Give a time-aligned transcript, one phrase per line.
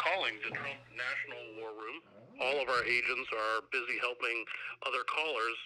[0.00, 2.00] calling the Trump National War Room.
[2.40, 4.44] All of our agents are busy helping
[4.88, 5.58] other callers.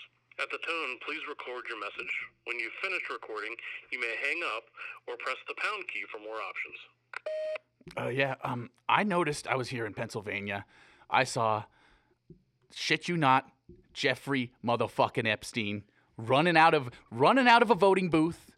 [0.43, 2.11] At the tone, please record your message.
[2.45, 3.55] When you've finished recording,
[3.93, 4.65] you may hang up
[5.07, 6.79] or press the pound key for more options.
[7.97, 10.67] Uh, yeah, um, I noticed I was here in Pennsylvania.
[11.09, 11.65] I saw,
[12.75, 13.47] shit you not,
[13.93, 15.85] Jeffrey motherfucking Epstein
[16.17, 18.51] running out of running out of a voting booth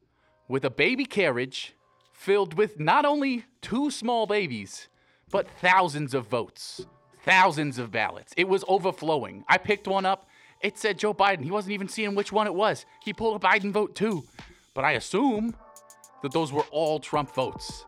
[0.48, 1.74] with a baby carriage
[2.12, 4.88] filled with not only two small babies,
[5.30, 6.86] but thousands of votes,
[7.24, 8.32] thousands of ballots.
[8.36, 9.44] It was overflowing.
[9.48, 10.28] I picked one up.
[10.60, 11.42] It said Joe Biden.
[11.42, 12.86] He wasn't even seeing which one it was.
[13.02, 14.24] He pulled a Biden vote too.
[14.74, 15.54] But I assume
[16.22, 17.84] that those were all Trump votes.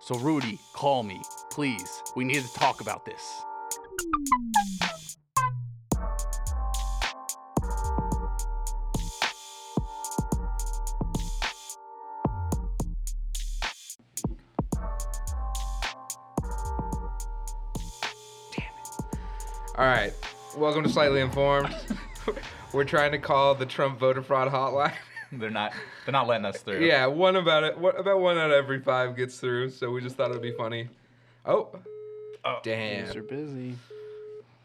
[0.00, 1.20] So, Rudy, call me,
[1.50, 2.02] please.
[2.16, 3.42] We need to talk about this.
[19.78, 20.12] All right.
[20.56, 21.72] Welcome to Slightly Informed.
[22.72, 24.92] We're trying to call the Trump voter fraud hotline.
[25.30, 25.72] They're not.
[26.04, 26.84] They're not letting us through.
[26.84, 27.78] yeah, one about it.
[27.78, 29.70] What about one out of every five gets through?
[29.70, 30.88] So we just thought it'd be funny.
[31.46, 31.68] Oh,
[32.44, 33.06] oh damn!
[33.06, 33.76] These are busy.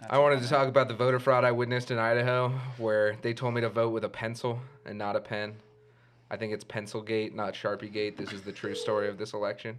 [0.10, 3.54] I wanted to talk about the voter fraud I witnessed in Idaho, where they told
[3.54, 5.54] me to vote with a pencil and not a pen.
[6.32, 8.18] I think it's Pencilgate, not Sharpiegate.
[8.18, 9.78] This is the true story of this election.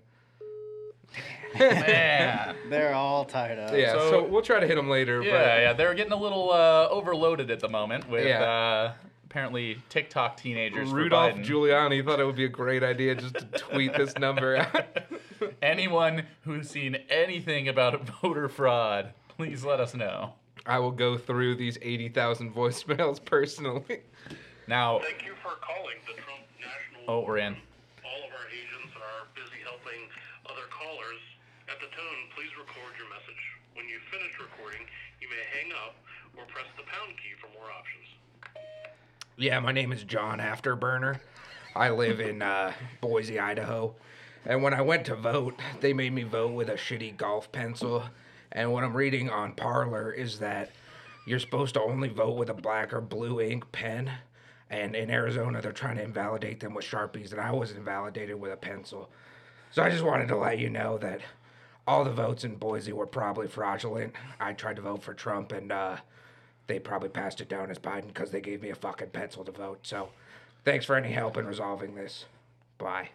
[1.58, 2.56] Man.
[2.69, 3.72] They're all tied up.
[3.74, 5.22] Yeah, so, So- we'll try to hit them later.
[5.22, 5.72] Yeah, yeah.
[5.72, 8.42] They're getting a little uh, overloaded at the moment with Yeah.
[8.42, 8.92] uh,
[9.27, 10.88] apparently TikTok teenagers.
[10.88, 11.44] but for Rudolph Biden.
[11.44, 14.86] Giuliani thought it would be a great idea just to tweet this number out.
[15.62, 20.34] Anyone who's seen anything about voter fraud, please let us know.
[20.66, 24.00] I will go through these 80,000 voicemails personally.
[24.66, 27.52] Now, Thank you for calling the Trump National oh, we're in.
[28.02, 30.08] All of our agents are busy helping
[30.47, 31.20] other callers.
[31.69, 33.42] At the tone, please record your message.
[33.75, 34.83] When you've finished recording,
[35.20, 35.95] you may hang up
[36.37, 38.06] or press the pound key for more options.
[39.37, 41.21] Yeah, my name is John Afterburner.
[41.77, 43.94] I live in uh, Boise, Idaho.
[44.44, 48.03] And when I went to vote, they made me vote with a shitty golf pencil.
[48.50, 50.71] And what I'm reading on Parler is that
[51.28, 54.10] you're supposed to only vote with a black or blue ink pen.
[54.69, 58.53] And in Arizona, they're trying to invalidate them with Sharpies, and I was invalidated with
[58.53, 59.10] a pencil.
[59.71, 61.21] So I just wanted to let you know that
[61.87, 64.15] all the votes in Boise were probably fraudulent.
[64.41, 65.97] I tried to vote for Trump, and uh,
[66.67, 69.53] they probably passed it down as Biden because they gave me a fucking pencil to
[69.53, 69.81] vote.
[69.83, 70.09] So,
[70.65, 72.25] thanks for any help in resolving this.
[72.78, 73.11] Bye.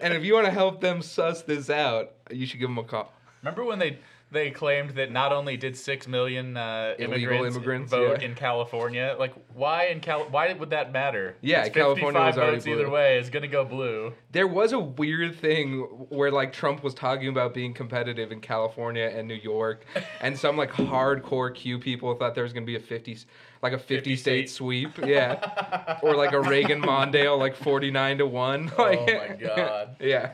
[0.00, 2.84] and if you want to help them suss this out, you should give them a
[2.84, 3.12] call.
[3.42, 3.98] Remember when they
[4.32, 8.26] they claimed that not only did six million uh, immigrants, immigrants, vote yeah.
[8.26, 9.14] in California?
[9.18, 10.24] Like, why in Cal?
[10.30, 11.36] Why would that matter?
[11.40, 14.12] Yeah, It's California 55 was already votes either way is gonna go blue.
[14.32, 19.12] There was a weird thing where like Trump was talking about being competitive in California
[19.14, 19.84] and New York,
[20.20, 23.18] and some like hardcore Q people thought there was gonna be a fifty,
[23.62, 24.50] like a fifty, 50 state state.
[24.50, 28.70] sweep, yeah, or like a Reagan Mondale like forty nine to one.
[28.78, 29.96] Oh my god.
[30.00, 30.32] yeah.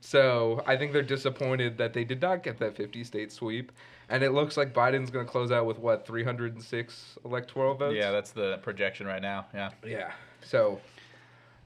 [0.00, 3.72] So I think they're disappointed that they did not get that fifty state sweep,
[4.08, 7.74] and it looks like Biden's gonna close out with what three hundred and six electoral
[7.74, 7.96] votes.
[7.96, 9.46] Yeah, that's the projection right now.
[9.54, 9.70] Yeah.
[9.86, 10.12] yeah.
[10.44, 10.80] So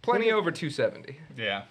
[0.02, 1.18] plenty over two seventy.
[1.36, 1.62] Yeah.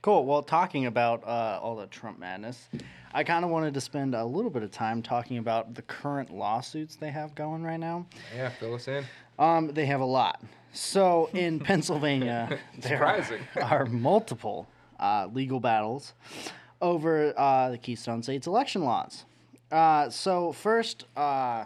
[0.00, 0.24] Cool.
[0.26, 2.68] Well, talking about uh, all the Trump madness,
[3.12, 6.30] I kind of wanted to spend a little bit of time talking about the current
[6.32, 8.06] lawsuits they have going right now.
[8.34, 9.04] Yeah, fill us in.
[9.40, 10.40] Um, they have a lot.
[10.72, 13.40] So in Pennsylvania, there are, Surprising.
[13.60, 14.68] are multiple
[14.98, 16.14] uh, legal battles
[16.80, 19.24] over uh, the Keystone State's election laws.
[19.70, 21.64] Uh, so first, uh,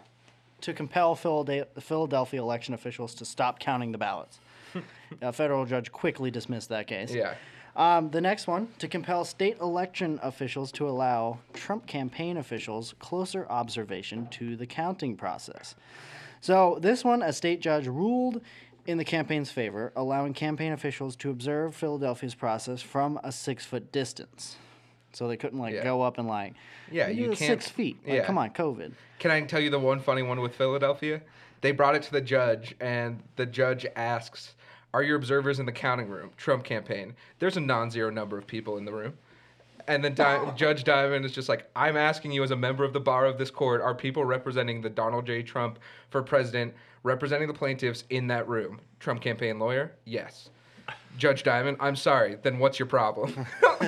[0.61, 4.39] to compel Philade- Philadelphia election officials to stop counting the ballots.
[5.21, 7.13] a federal judge quickly dismissed that case.
[7.13, 7.35] Yeah.
[7.75, 13.47] Um, the next one to compel state election officials to allow Trump campaign officials closer
[13.49, 15.75] observation to the counting process.
[16.41, 18.43] So, this one, a state judge ruled
[18.87, 23.93] in the campaign's favor, allowing campaign officials to observe Philadelphia's process from a six foot
[23.93, 24.57] distance.
[25.13, 25.85] So they couldn't like Yeah.
[25.85, 26.55] go up and like
[26.91, 27.99] Yeah, "You can't- six feet.
[28.05, 28.25] Like, yeah.
[28.25, 28.93] come on, COVID.
[29.19, 31.21] Can I tell you the one funny one with Philadelphia?
[31.61, 34.55] They brought it to the judge, and the judge asks,
[34.93, 37.15] "Are your observers in the counting room?" Trump campaign.
[37.39, 39.17] There's a non-zero number of people in the room.
[39.89, 42.93] And then Di- Judge Diamond is just like, I'm asking you as a member of
[42.93, 45.43] the bar of this court, are people representing the Donald J.
[45.43, 45.79] Trump
[46.11, 48.81] for president, representing the plaintiffs in that room?
[49.01, 49.93] Trump campaign lawyer?
[50.05, 50.51] Yes.
[51.19, 52.39] Judge Diamond, I'm sorry.
[52.43, 53.47] Then what's your problem?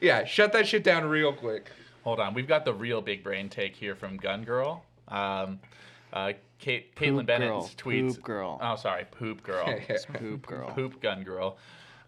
[0.00, 1.70] yeah, shut that shit down real quick.
[2.04, 4.84] Hold on, we've got the real big brain take here from Gun Girl.
[5.08, 5.58] Um,
[6.12, 8.14] uh, Kate, Kaitlin Poop Bennett girl, tweets.
[8.14, 8.58] poop girl.
[8.62, 9.64] Oh, sorry, poop girl.
[10.14, 10.70] Poop girl.
[10.70, 11.56] poop gun girl.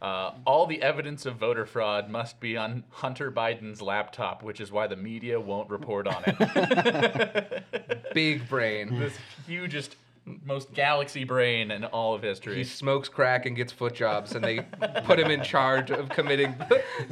[0.03, 4.73] Uh, all the evidence of voter fraud must be on Hunter Biden's laptop, which is
[4.73, 7.63] why the media won't report on it.
[8.13, 8.99] Big brain.
[8.99, 9.17] this
[9.47, 9.95] hugest,
[10.45, 12.57] most galaxy brain in all of history.
[12.57, 14.67] He smokes crack and gets foot jobs, and they
[15.05, 16.57] put him in charge of committing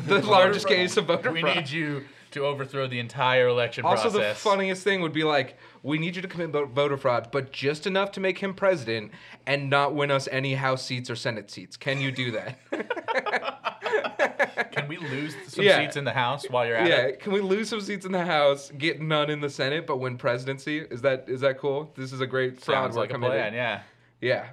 [0.09, 1.55] the, largest case of voter we fraud.
[1.55, 5.57] We need you to overthrow the entire election Also, the funniest thing would be like,
[5.83, 9.13] we need you to commit voter fraud, but just enough to make him president
[9.47, 11.77] and not win us any House seats or Senate seats.
[11.77, 12.59] Can you do that?
[14.73, 15.79] Can we lose some Yeah.
[15.79, 16.97] seats in the House while you're at yeah.
[17.03, 17.17] it?
[17.19, 17.25] Yeah.
[17.25, 20.17] Can we lose some seats in the House, get none in the Senate, but win
[20.17, 20.79] presidency?
[20.79, 21.93] Is that is that cool?
[21.97, 23.37] This is a great fraud Sounds we're like a committing.
[23.39, 23.81] plan, yeah.
[24.21, 24.47] Yeah.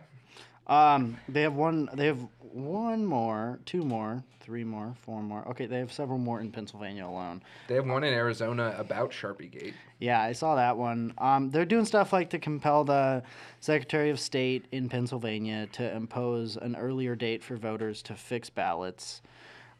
[0.67, 1.89] Um, they have one.
[1.93, 2.19] They have
[2.53, 5.47] one more, two more, three more, four more.
[5.49, 7.41] Okay, they have several more in Pennsylvania alone.
[7.67, 9.73] They have one in Arizona about Sharpie Gate.
[9.99, 11.13] Yeah, I saw that one.
[11.17, 13.23] Um, they're doing stuff like to compel the
[13.59, 19.21] Secretary of State in Pennsylvania to impose an earlier date for voters to fix ballots.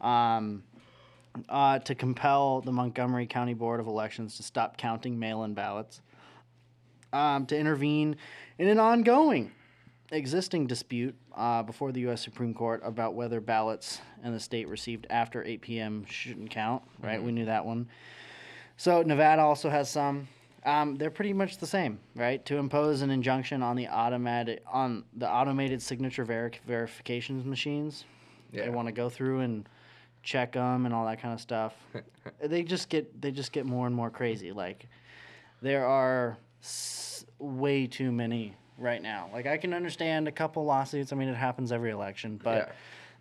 [0.00, 0.62] Um,
[1.48, 6.00] uh, to compel the Montgomery County Board of Elections to stop counting mail-in ballots.
[7.12, 8.16] Um, to intervene
[8.58, 9.52] in an ongoing
[10.10, 12.22] existing dispute uh, before the U.S.
[12.22, 16.04] Supreme Court about whether ballots in the state received after 8 p.m.
[16.08, 16.82] shouldn't count.
[17.02, 17.88] Right, we knew that one.
[18.76, 20.28] So Nevada also has some.
[20.64, 22.44] Um, they're pretty much the same, right?
[22.46, 28.04] To impose an injunction on the automatic on the automated signature veri- verifications machines.
[28.64, 29.68] They want to go through and
[30.22, 31.74] check them and all that kind of stuff.
[32.42, 34.52] they just get they just get more and more crazy.
[34.52, 34.86] Like
[35.62, 39.28] there are s- way too many right now.
[39.32, 41.12] Like I can understand a couple lawsuits.
[41.12, 42.72] I mean, it happens every election, but Yeah.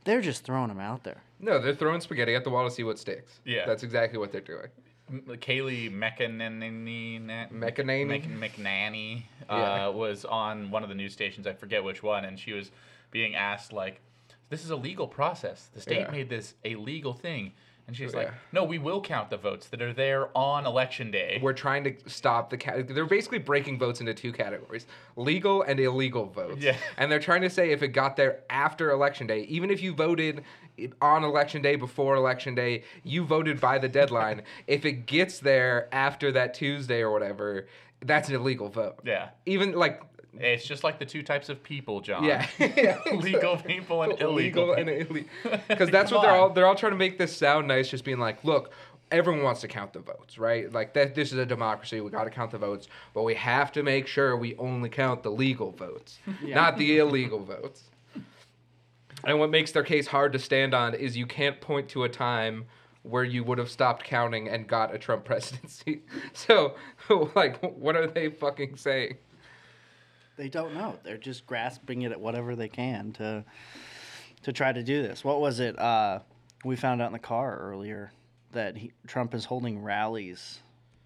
[0.06, 1.22] they're just throwing them out there.
[1.40, 3.40] No, they're throwing spaghetti at the wall to see what sticks.
[3.46, 3.66] Yeah.
[3.66, 4.68] That's exactly what they're doing.
[5.10, 8.38] M- Kayleigh McEnany, McEnany?
[8.38, 9.88] McNanny uh, Yeah.
[9.88, 11.48] was on one of the news stations.
[11.48, 12.72] I forget which one, and she was
[13.12, 14.02] being asked like,
[14.50, 15.68] "This is a legal process.
[15.74, 16.12] The state Yeah.
[16.12, 17.54] made this a legal thing."
[17.88, 18.20] And she's Yeah.
[18.20, 21.86] like, "No, we will count the votes that are there on election day." We're trying
[21.86, 22.90] to stop the cat.
[22.90, 24.86] They're basically breaking votes into two categories:
[25.16, 26.62] legal and illegal votes.
[26.62, 26.76] Yeah.
[26.98, 29.94] And they're trying to say if it got there after election day, even if you
[29.94, 30.44] voted
[31.02, 34.42] on election day before election day, you voted by the deadline.
[34.68, 37.68] if it gets there after that Tuesday or whatever,
[38.02, 39.00] that's an illegal vote.
[39.06, 40.02] yeah, Even like.
[40.40, 42.24] It's just like the two types of people, John.
[42.24, 44.74] Yeah, yeah, legal people and illegal.
[44.74, 45.30] illegal and illegal.
[45.68, 48.20] Because that's what they're all they're all trying to make this sound nice, just being
[48.20, 48.72] like, look,
[49.12, 50.72] everyone wants to count the votes, right?
[50.72, 53.84] Like that this is a democracy, we gotta count the votes, but we have to
[53.84, 57.84] make sure we only count the legal votes, not the illegal votes.
[59.24, 62.10] And what makes their case hard to stand on is you can't point to a
[62.10, 62.66] time
[63.04, 66.02] where you would have stopped counting and got a Trump presidency.
[66.34, 66.76] So,
[67.36, 69.18] like, what are they fucking saying?
[70.38, 70.98] They don't know.
[71.04, 73.44] They're just grasping it at whatever they can to
[74.44, 75.24] to try to do this.
[75.24, 75.78] What was it?
[75.78, 76.20] Uh,
[76.64, 78.12] we found out in the car earlier
[78.52, 80.60] that he, Trump is holding rallies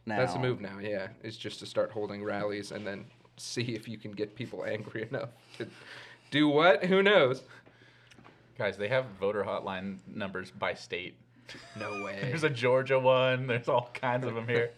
[0.05, 0.17] now.
[0.17, 1.07] That's the move now, yeah.
[1.23, 3.05] it's just to start holding rallies and then
[3.37, 5.67] see if you can get people angry enough to
[6.29, 6.85] do what?
[6.85, 7.43] Who knows?
[8.57, 11.15] Guys, they have voter hotline numbers by state.
[11.79, 12.19] No way.
[12.21, 13.47] There's a Georgia one.
[13.47, 14.71] There's all kinds of them here.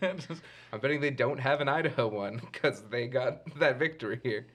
[0.00, 4.46] Just- I'm betting they don't have an Idaho one because they got that victory here.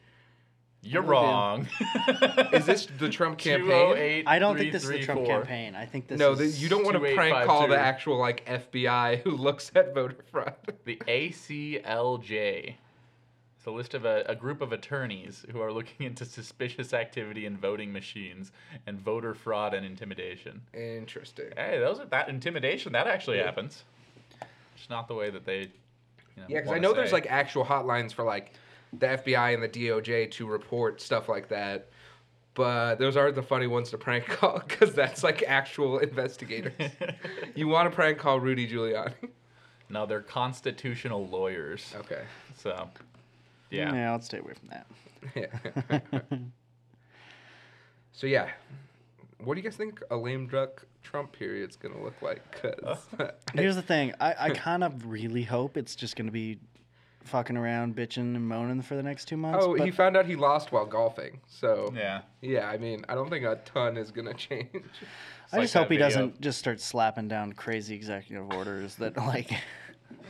[0.85, 1.67] You're Well, wrong.
[2.51, 4.25] Is this the Trump oh campaign?
[4.27, 5.39] I don't think this is the Trump 334.
[5.45, 5.75] campaign.
[5.75, 8.45] I think this No, is the, you don't want to prank call the actual like
[8.45, 10.55] FBI who looks at voter fraud.
[10.83, 12.75] The ACLJ.
[13.63, 17.45] It's a list of a, a group of attorneys who are looking into suspicious activity
[17.45, 18.51] in voting machines
[18.85, 20.63] and voter fraud and intimidation.
[20.73, 21.45] Interesting.
[21.55, 23.85] Hey, those are that intimidation that actually happens.
[24.75, 25.59] It's not the way that they.
[25.61, 25.67] You
[26.35, 28.51] know, Yeah, because I know there's like actual hotlines for like
[28.91, 31.87] the FBI and the DOJ to report stuff like that.
[32.55, 36.73] But those aren't the funny ones to prank call because that's like actual investigators.
[37.55, 39.13] you want to prank call Rudy Giuliani?
[39.87, 41.93] No, they're constitutional lawyers.
[41.99, 42.23] okay.
[42.57, 42.89] So,
[43.73, 43.93] yeah.
[43.93, 44.87] Yeah, let's stay away from that.
[45.35, 45.99] Yeah.
[48.11, 48.49] so yeah,
[49.39, 52.41] what do you guys think a lame duck Trump period's gonna look like?
[52.61, 52.97] Cause
[53.53, 54.13] Here's the thing.
[54.19, 56.59] I, I kind of really hope it's just going to be
[57.23, 59.65] fucking around, bitching and moaning for the next two months.
[59.65, 61.39] Oh, but he found out he lost while golfing.
[61.47, 62.21] So Yeah.
[62.41, 64.67] yeah, I mean, I don't think a ton is gonna change.
[65.51, 66.07] I like just hope he video.
[66.07, 69.51] doesn't just start slapping down crazy executive orders that like.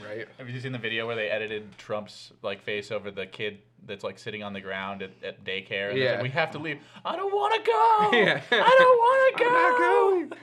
[0.05, 0.27] Right?
[0.37, 4.03] Have you seen the video where they edited Trump's like face over the kid that's
[4.03, 5.89] like sitting on the ground at, at daycare?
[5.91, 6.13] And yeah.
[6.13, 6.79] Like, we have to leave.
[7.05, 8.11] I don't want to go.
[8.23, 8.41] Yeah.
[8.51, 9.49] I don't want to go.
[9.49, 10.33] I'm not going.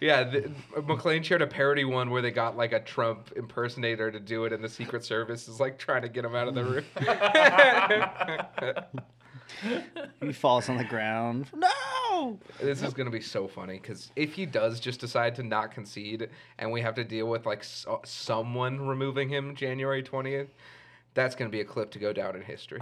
[0.00, 0.50] Yeah, the,
[0.82, 4.52] McLean shared a parody one where they got like a Trump impersonator to do it,
[4.52, 6.84] and the Secret Service is like trying to get him out of the room.
[10.20, 11.46] he falls on the ground.
[11.54, 12.38] No.
[12.60, 16.28] this is gonna be so funny because if he does just decide to not concede,
[16.58, 20.48] and we have to deal with like so, someone removing him January twentieth,
[21.14, 22.80] that's gonna be a clip to go down in history.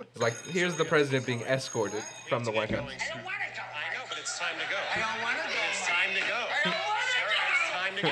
[0.00, 2.80] It's like here's the president being escorted from the White House.
[2.80, 3.62] I don't want to go.
[3.62, 4.76] I know, but it's time to go.
[4.94, 5.54] I don't want to go.
[5.70, 6.34] It's time to go.
[6.34, 7.38] I don't want to go.
[7.50, 8.08] It's time to go.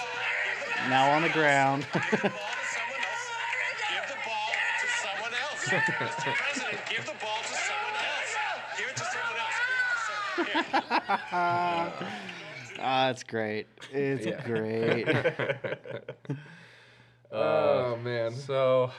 [0.89, 1.85] Now on the ground.
[1.93, 3.29] Give the ball to someone else.
[3.89, 6.63] Give the ball to someone else.
[6.89, 8.35] Give the ball to someone else.
[8.77, 9.57] Give it to someone else.
[10.37, 11.91] Give it to someone.
[11.99, 12.07] Here.
[12.79, 13.65] Ah, it's great.
[13.91, 14.39] It's Yeah.
[14.45, 15.07] great.
[17.31, 18.31] oh man.
[18.35, 18.91] So,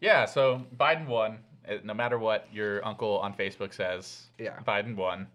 [0.00, 0.24] yeah.
[0.24, 1.40] So Biden won.
[1.68, 4.58] Uh, No matter what your uncle on Facebook says, Yeah.
[4.66, 5.26] Biden won.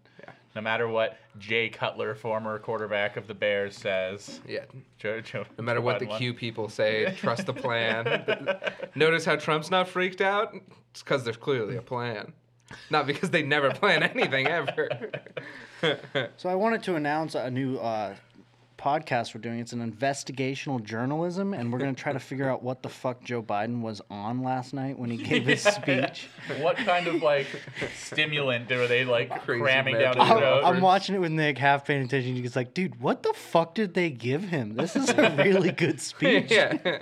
[0.55, 0.61] Yeah.
[0.61, 4.65] No matter what Jay Cutler, former quarterback of the Bears, says, Yeah.
[4.97, 6.19] Joe, Joe, No matter Joe what the Biden won.
[6.19, 8.57] Q people say, trust the plan.
[8.95, 10.55] Notice how Trump's not freaked out?
[10.91, 12.33] It's because there's clearly a plan.
[12.89, 15.11] Not because they never plan anything ever.
[16.37, 18.15] so I wanted to announce a new uh,
[18.77, 19.59] podcast we're doing.
[19.59, 23.41] It's an investigational journalism, and we're gonna try to figure out what the fuck Joe
[23.41, 26.27] Biden was on last night when he gave his speech.
[26.59, 27.47] What kind of like
[27.97, 30.61] stimulant were they like Crazy cramming down his I'm, throat?
[30.65, 32.35] I'm watching it with Nick, half paying attention.
[32.35, 34.75] He's like, "Dude, what the fuck did they give him?
[34.75, 36.99] This is a really good speech." yeah.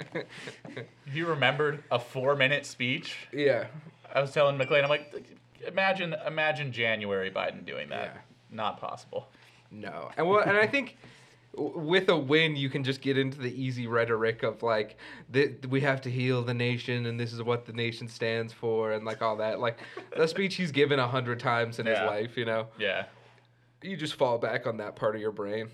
[1.14, 3.28] You remembered a four-minute speech?
[3.32, 3.66] yeah.
[4.16, 5.12] I was telling McLean, I'm like,
[5.68, 8.12] imagine, imagine January Biden doing that.
[8.14, 8.22] Yeah.
[8.52, 9.28] Not possible.
[9.72, 10.12] No.
[10.18, 10.98] And well, and I think w-
[11.56, 14.98] with a win, you can just get into the easy rhetoric of like,
[15.32, 18.92] that we have to heal the nation, and this is what the nation stands for,
[18.94, 19.60] and like all that.
[19.60, 19.80] Like
[20.18, 22.68] the speech he's given a hundred times in his life, you know.
[22.80, 23.06] Yeah.
[23.82, 25.70] You just fall back on that part of your brain.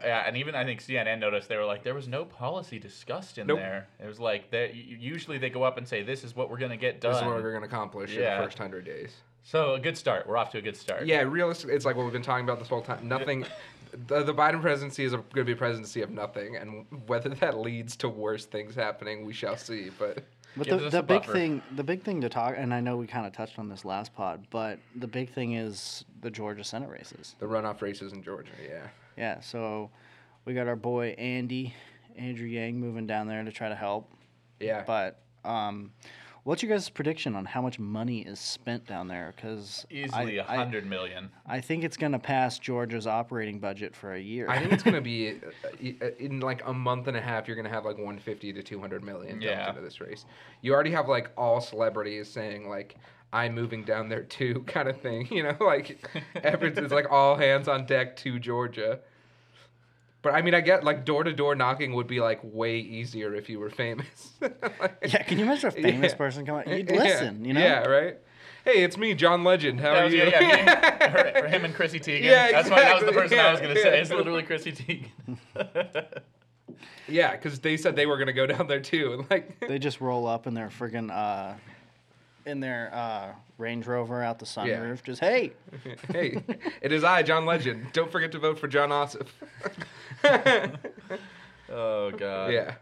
[0.00, 3.38] Yeah, and even I think CNN noticed they were like, there was no policy discussed
[3.38, 3.58] in Nope.
[3.58, 3.88] there.
[4.02, 6.76] It was like they usually they go up and say, this is what we're gonna
[6.76, 7.12] get done.
[7.12, 9.12] This is what we're gonna accomplish in the first hundred days.
[9.42, 10.26] So a good start.
[10.26, 11.06] We're off to a good start.
[11.06, 13.06] Yeah, realistically, it's like what we've been talking about this whole time.
[13.06, 13.44] Nothing.
[14.06, 17.58] The, the Biden presidency is going to be a presidency of nothing, and whether that
[17.58, 19.90] leads to worse things happening, we shall see.
[19.98, 20.24] But
[20.56, 21.32] But the, the big buffer.
[21.32, 23.84] thing, the big thing to talk, and I know we kind of touched on this
[23.84, 27.34] last pod, but the big thing is the Georgia Senate races.
[27.38, 28.86] the runoff races in Georgia, yeah,
[29.16, 29.90] Yeah, so
[30.44, 31.74] we got our boy Andy,
[32.16, 34.10] Andrew Yang, moving down there to try to help.
[34.60, 34.82] yeah.
[34.86, 35.90] But um,
[36.44, 39.32] what's your guys' prediction on how much money is spent down there?
[39.34, 41.30] Because Easily a I, hundred million.
[41.46, 44.48] I think it's gonna pass Georgia's operating budget for a year.
[44.48, 45.40] I think it's going to be
[46.02, 47.48] uh, in like a month and a half.
[47.48, 49.68] You're going to have like 150 to 200 million dumped Yeah.
[49.70, 50.24] into this race.
[50.62, 52.96] You already have like all celebrities saying like.
[53.32, 55.26] I'm moving down there too, kind of thing.
[55.28, 55.98] You know, like
[56.36, 59.00] every, it's like all hands on deck to Georgia.
[60.24, 63.34] But I mean, I get like door to door knocking would be like way easier
[63.34, 64.32] if you were famous.
[64.40, 66.16] Like- yeah, can you imagine a famous Yeah.
[66.18, 66.68] person coming?
[66.68, 66.96] You'd Yeah.
[67.02, 67.60] listen, you know?
[67.60, 68.16] Yeah, right.
[68.64, 69.78] Hey, it's me, John Legend.
[69.80, 70.20] How That are was- you?
[70.24, 72.22] yeah, yeah, me- her- for him and Chrissy Teigen.
[72.22, 73.22] Yeah, That's why that was the exactly.
[73.36, 74.00] person I was gonna say.
[74.00, 76.06] It's literally Chrissy Teigen.
[77.08, 80.00] yeah, because they said they were gonna go down there too, and like, They just
[80.00, 81.54] roll up in their friggin' uh,
[82.46, 85.02] in their uh, Range Rover out the sunroof.
[85.02, 85.52] Just hey,
[86.12, 86.42] hey,
[86.82, 87.86] it is I, John Legend.
[87.92, 89.26] Don't forget to vote for Jon Ossoff.
[91.70, 92.52] oh god.
[92.52, 92.74] yeah,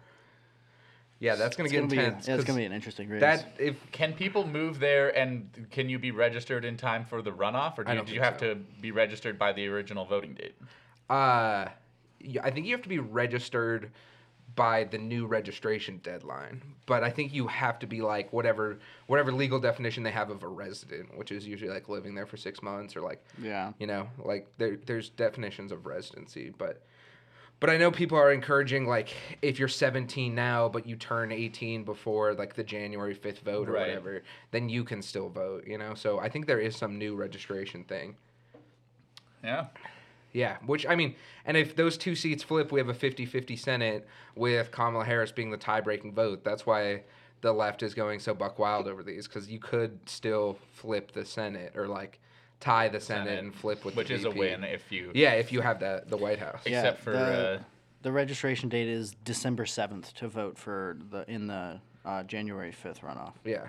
[1.20, 2.28] yeah, that's gonna it's get gonna be a- intense.
[2.28, 3.20] yeah, it's 'cause gonna be an interesting race.
[3.20, 7.32] that if Can people move there and can you be registered in time for the
[7.32, 8.54] runoff, or do I you, don't do you have so.
[8.54, 10.54] to be registered by the original voting date?
[11.10, 11.66] Uh,
[12.20, 13.90] yeah, I think you have to be registered
[14.54, 16.62] by the new registration deadline.
[16.86, 20.42] But I think you have to be like whatever whatever legal definition they have of
[20.42, 23.72] a resident, which is usually like living there for six months or like yeah.
[23.78, 26.82] you know like there there's definitions of residency, but.
[27.60, 31.84] But I know people are encouraging like if you're 17 now, but you turn 18
[31.84, 33.86] before like the January 5th vote or Right.
[33.86, 35.64] whatever, then you can still vote.
[35.64, 38.16] You know, so I think there is some new registration thing.
[39.44, 39.66] Yeah.
[40.32, 44.06] Yeah, which I mean, and if those two seats flip, we have a 50-50 Senate
[44.34, 46.42] with Kamala Harris being the tie-breaking vote.
[46.42, 47.02] That's why
[47.42, 51.24] the left is going so buck wild over these because you could still flip the
[51.24, 52.18] Senate or like
[52.60, 55.10] tie the Senate, Senate, and flip with which the is a win if you.
[55.14, 56.62] Yeah, if you have the the White House.
[56.64, 57.58] Yeah, Except for the- uh,
[58.02, 63.02] The registration date is December seventh to vote for the in the uh, January fifth
[63.02, 63.34] runoff.
[63.44, 63.66] Yeah.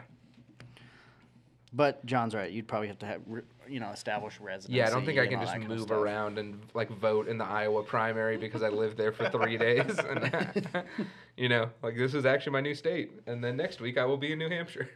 [1.76, 2.52] But John's right.
[2.52, 4.78] You'd probably have to have re- you know establish residency.
[4.78, 7.28] Yeah, I don't think I can just that kind of move around and like vote
[7.28, 9.98] in the Iowa primary because I lived there for three days.
[9.98, 10.68] And,
[11.38, 14.18] you know, like this is actually my new state, and then next week I will
[14.18, 14.90] be in New Hampshire.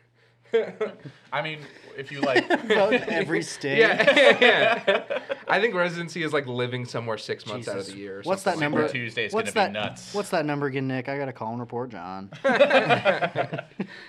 [1.34, 1.60] I mean,
[1.98, 3.80] if you like, Vote in every state.
[3.80, 5.20] yeah, yeah.
[5.48, 8.22] I think residency is like living somewhere six months out of the year.
[8.24, 8.84] What's that something number?
[8.84, 10.14] like Tuesday's what's gonna be that, nuts.
[10.14, 11.10] What's that number again, Nick?
[11.10, 12.30] I gotta call and report John.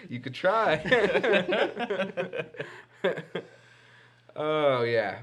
[0.08, 0.76] You could try.
[4.38, 5.18] Oh yeah,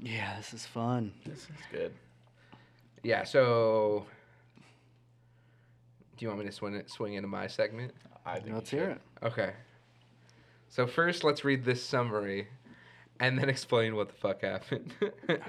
[0.00, 1.12] yeah, this is fun.
[1.24, 1.92] this is good.
[3.02, 3.24] yeah.
[3.24, 4.06] So,
[6.16, 7.92] do you want me to swing it, swing into my segment?
[8.26, 9.00] I think Let's hear it.
[9.22, 9.52] Okay.
[10.68, 12.48] So first, let's read this summary,
[13.20, 14.92] and then explain what the fuck happened.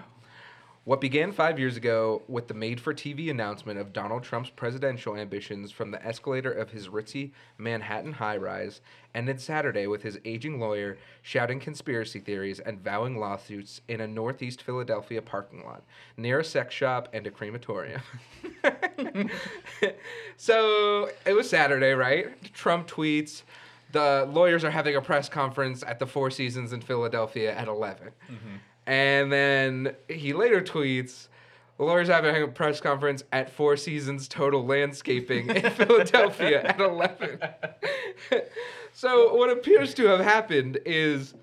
[0.90, 5.92] what began five years ago with the made-for-TV announcement of Donald Trump's presidential ambitions from
[5.92, 7.30] the escalator of his ritzy
[7.60, 8.82] Manhattan high-rise
[9.14, 14.64] ended Saturday with his aging lawyer shouting conspiracy theories and vowing lawsuits in a northeast
[14.64, 15.84] Philadelphia parking lot
[16.18, 18.02] near a sex shop and a crematorium.
[20.38, 22.52] so it was Saturday, right?
[22.52, 23.44] Trump tweets.
[23.92, 28.08] The lawyers are having a press conference at the Four Seasons in Philadelphia at 11.
[28.08, 28.56] Mm-hmm.
[28.90, 31.28] And then he later tweets,
[31.78, 37.40] the lawyers having a press conference at Four Seasons Total Landscaping in Philadelphia at 11.
[38.92, 41.36] so what appears to have happened is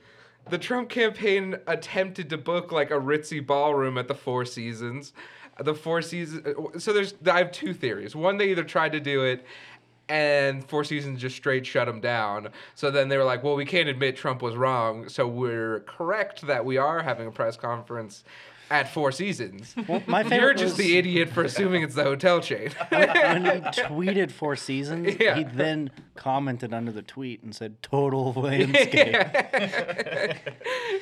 [0.50, 5.12] the Trump campaign attempted to book like a ritzy ballroom at the Four Seasons.
[5.60, 6.82] The Four Seasons.
[6.82, 8.16] So there's I have two theories.
[8.16, 9.46] One, they either tried to do it,
[10.08, 12.48] and Four Seasons just straight shut them down.
[12.74, 16.46] So then they were like, "Well, we can't admit Trump was wrong, so we're correct
[16.46, 18.24] that we are having a press conference."
[18.68, 22.40] At Four Seasons, Well, my you're just was the idiot for assuming it's the hotel
[22.40, 22.70] chain.
[22.88, 25.16] when he tweeted Four Seasons.
[25.20, 25.36] Yeah.
[25.36, 29.16] He then commented under the tweet and said "total landscape."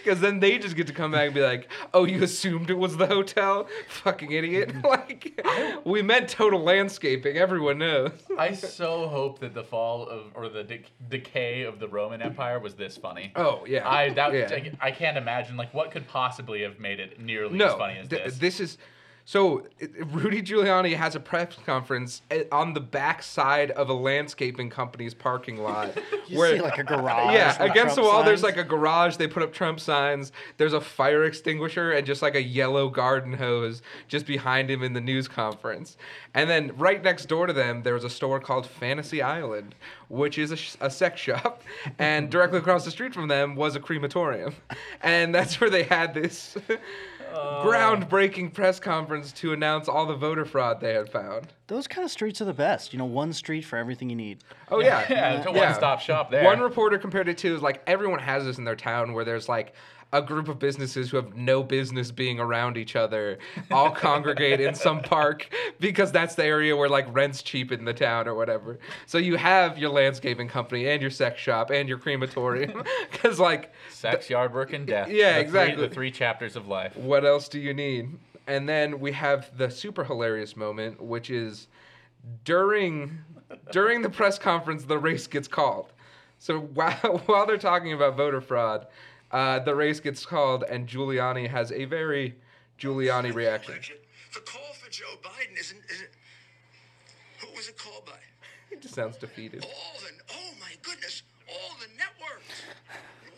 [0.03, 2.77] Because then they just get to come back and be like, "Oh, you assumed it
[2.77, 4.87] was the hotel, fucking idiot!" Mm-hmm.
[4.87, 7.39] like, we meant total landscaping.
[7.39, 8.13] Everyone knows.
[8.39, 12.59] I so hope that the fall of or the dec decay of the Roman Empire
[12.59, 13.33] was this funny.
[13.35, 13.89] Oh yeah.
[13.89, 14.49] I that yeah.
[14.83, 17.99] I, I can't imagine like what could possibly have made it nearly no, as funny
[17.99, 18.61] as th- this.
[18.61, 18.79] is
[19.25, 19.67] so.
[20.13, 25.15] Rudy Giuliani has a press conference eh, on the back side of a landscaping company's
[25.15, 25.97] parking lot.
[26.27, 27.35] You see like a garage.
[27.35, 29.17] yeah, against the Trump wall, there's like a garage.
[29.17, 30.33] They put up Trump signs.
[30.57, 34.95] There's a fire extinguisher and just like a yellow garden hose just behind him in
[34.95, 35.99] the news conference.
[36.33, 39.75] And then right next door to them, there was a store called Fantasy Island,
[40.09, 41.63] which is a, sh- a sex shop.
[41.99, 44.55] And directly across the street from them was a crematorium.
[45.03, 46.57] And that's where they had this
[47.37, 47.65] Oh.
[47.67, 51.49] groundbreaking press conference to announce all the voter fraud they had found.
[51.67, 52.93] Those kind of streets are the best.
[52.93, 54.45] You know, one street for everything you need.
[54.71, 55.05] Oh, yeah.
[55.11, 56.45] yeah, it's a one-stop shop there.
[56.45, 59.49] One reporter compared it to is like everyone has this in their town where there's
[59.49, 59.75] like
[60.15, 63.39] a group of businesses who have no business being around each other
[63.71, 67.93] all congregate in some park because that's the area where like rent's cheap in the
[67.93, 68.79] town or whatever.
[69.07, 73.73] So you have your landscaping company and your sex shop and your crematorium because like
[73.91, 75.09] Sex, yard work, and death.
[75.09, 75.89] Yeah, The three- exactly.
[75.89, 76.97] the three chapters of life.
[76.97, 78.11] what else do you need?
[78.47, 81.67] And then we have the super hilarious moment, which is
[82.45, 83.19] during
[83.73, 85.93] during the press conference, the race gets called.
[86.39, 88.87] So while while they're talking about voter fraud,
[89.33, 92.35] uh, the race gets called, and Giuliani has a very
[92.79, 93.73] Giuliani reaction.
[93.75, 93.97] Election.
[94.35, 95.81] The call for Joe Biden isn't.
[95.91, 96.09] isn't
[97.41, 98.13] who was it called by?
[98.71, 99.65] He just sounds defeated.
[99.65, 100.11] All the.
[100.33, 101.23] Oh my goodness!
[101.49, 102.63] All the networks.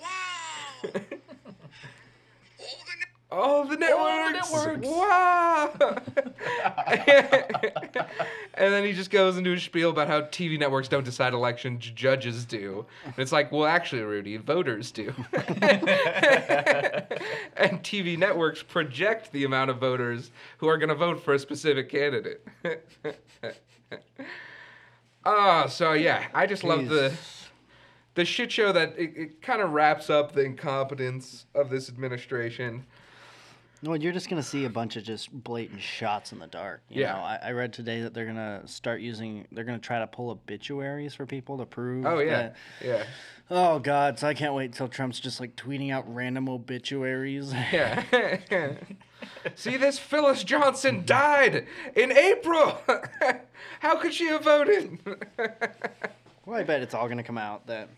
[0.01, 0.91] Wow.
[3.31, 3.77] all the.
[3.77, 4.81] Ne- All the networks.
[4.81, 4.87] networks.
[4.87, 5.73] Wow.
[8.55, 11.91] and then he just goes into a spiel about how TV networks don't decide elections,
[11.95, 12.87] judges do.
[13.05, 15.13] And it's like, well, actually, Rudy, voters do.
[17.57, 21.39] and TV networks project the amount of voters who are going to vote for a
[21.39, 22.47] specific candidate.
[25.29, 27.13] Ah, so yeah, I just love the
[28.15, 32.87] the shit show that it, it kind of wraps up the incompetence of this administration.
[33.87, 36.83] Well, you're just gonna see a bunch of just blatant shots in the dark.
[36.89, 37.13] You Yeah.
[37.13, 39.47] know, I, I read today that they're gonna start using.
[39.53, 42.05] They're gonna try to pull obituaries for people to prove.
[42.07, 43.05] Oh yeah, that- yeah,
[43.51, 44.19] oh God!
[44.19, 47.53] So I can't wait until Trump's just like tweeting out random obituaries.
[47.53, 48.03] yeah.
[49.55, 51.07] See, this Phyllis Johnson mm-hmm.
[51.07, 52.79] died in April.
[53.81, 54.99] How could she have voted?
[56.47, 57.89] well, I bet it's all gonna come out that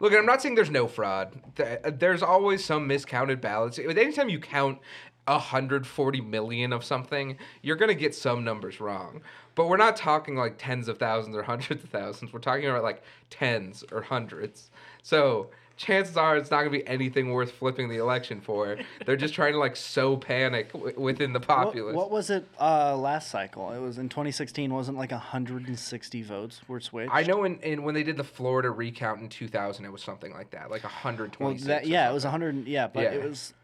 [0.00, 1.40] Look, I'm not saying there's no fraud.
[1.58, 3.78] Uh, there's always some miscounted ballots.
[3.78, 4.78] Anytime you count
[5.26, 9.22] 140 million of something, you're gonna get some numbers wrong.
[9.54, 12.32] But we're not talking like tens of thousands or hundreds of thousands.
[12.32, 14.70] We're talking about like tens or hundreds.
[15.02, 18.78] So chances are it's not gonna be anything worth flipping the election for.
[19.04, 21.94] They're just trying to like sow panic w- within the populace.
[21.94, 23.72] what was it uh, last cycle?
[23.72, 24.72] It was in 2016.
[24.72, 27.10] Wasn't like 160 votes were switched.
[27.12, 30.32] I know in, in when they did the Florida recount in 2000, it was something
[30.32, 31.66] like that, like 126.
[31.68, 32.40] Well, that, yeah, it was something.
[32.40, 32.66] 100.
[32.68, 33.10] Yeah, but Yeah.
[33.12, 33.54] it was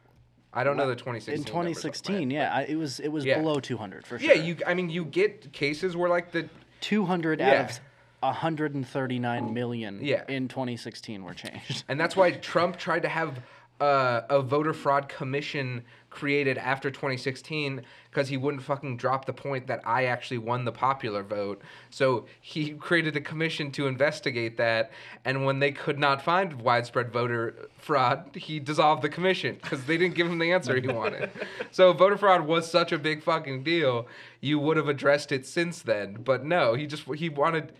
[0.54, 1.34] I don't know the 2016.
[1.34, 2.30] in numbers off my 2016.
[2.30, 3.38] head, Yeah, I, it was it was Yeah.
[3.38, 4.28] below 200 for sure.
[4.34, 4.56] Yeah, you.
[4.66, 6.48] I mean, you get cases where like the
[6.82, 7.80] 200 out of
[8.22, 10.24] 139 million Yeah.
[10.28, 11.84] in 2016 were changed.
[11.88, 13.40] And that's why Trump tried to have
[13.80, 19.66] uh, a voter fraud commission created after 2016 because he wouldn't fucking drop the point
[19.66, 21.62] that I actually won the popular vote.
[21.90, 24.92] So he created a commission to investigate that.
[25.24, 29.96] And when they could not find widespread voter fraud, he dissolved the commission because they
[29.96, 31.30] didn't give him the answer he wanted.
[31.72, 34.06] so voter fraud was such a big fucking deal.
[34.40, 36.18] You would have addressed it since then.
[36.22, 37.72] But no, he just he wanted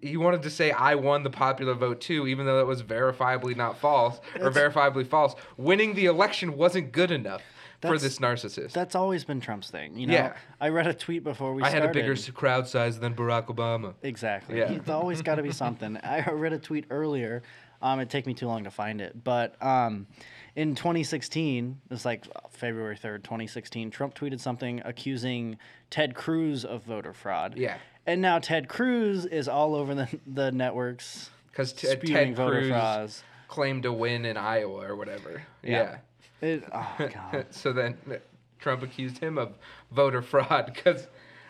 [0.00, 3.56] he wanted to say I won the popular vote too, even though that was verifiably
[3.56, 5.34] not false or verifiably false.
[5.56, 7.42] Winning the election wasn't good enough
[7.82, 8.72] for this narcissist.
[8.72, 9.96] That's always been Trump's thing.
[9.98, 10.36] You know, Yeah.
[10.60, 13.94] I read a tweet before we I had a bigger crowd size than Barack Obama.
[14.02, 14.58] Exactly.
[14.58, 14.72] Yeah.
[14.72, 15.96] It's always got to be something.
[16.02, 17.42] I read a tweet earlier.
[17.82, 20.06] Um, it'd take me too long to find it, but um,
[20.54, 23.90] in 2016, it's like February 3rd, 2016.
[23.90, 25.56] Trump tweeted something accusing
[25.88, 27.56] Ted Cruz of voter fraud.
[27.56, 27.78] Yeah.
[28.06, 32.68] And now Ted Cruz is all over the the networks Because t- Ted voter Cruz
[32.68, 33.24] frauds.
[33.48, 35.42] claimed to win in Iowa or whatever.
[35.62, 35.98] Yeah.
[36.40, 37.46] It, oh god.
[37.50, 38.14] so then uh,
[38.58, 39.54] Trump accused him of
[39.92, 41.06] voter fraud because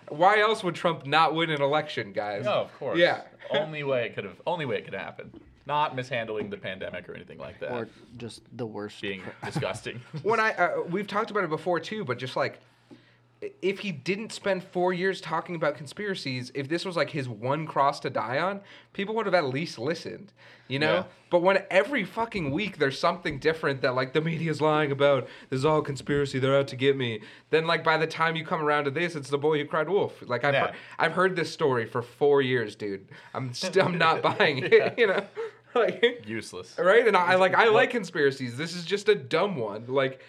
[0.08, 2.44] why else would Trump not win an election, guys?
[2.44, 2.98] No, of course.
[2.98, 3.22] Yeah.
[3.50, 4.40] only way it could have.
[4.46, 5.30] Only way it could happen.
[5.66, 7.70] Not mishandling the pandemic or anything like that.
[7.70, 9.00] or just the worst.
[9.00, 10.00] being disgusting.
[10.24, 12.58] when I uh, we've talked about it before too, but just like i-
[13.62, 17.66] if he didn't spend four years talking about conspiracies, if this was like his one
[17.66, 18.60] cross to die on,
[18.92, 20.32] people would have at least listened,
[20.68, 20.94] you know.
[20.94, 21.04] Yeah.
[21.30, 25.58] But when every fucking week there's something different that like the media's lying about, this
[25.58, 27.22] is all conspiracy, they're out to get me.
[27.48, 29.88] Then like by the time you come around to this, it's the boy who cried
[29.88, 30.22] wolf.
[30.26, 30.66] Like I've Yeah.
[30.66, 33.08] heard, I've heard this story for four years, dude.
[33.32, 35.24] I'm still I'm not buying it, you know.
[35.74, 36.76] Like Useless.
[36.78, 37.06] right?
[37.06, 38.56] And I like i like conspiracies.
[38.56, 39.86] This is just a dumb one.
[39.86, 40.20] Like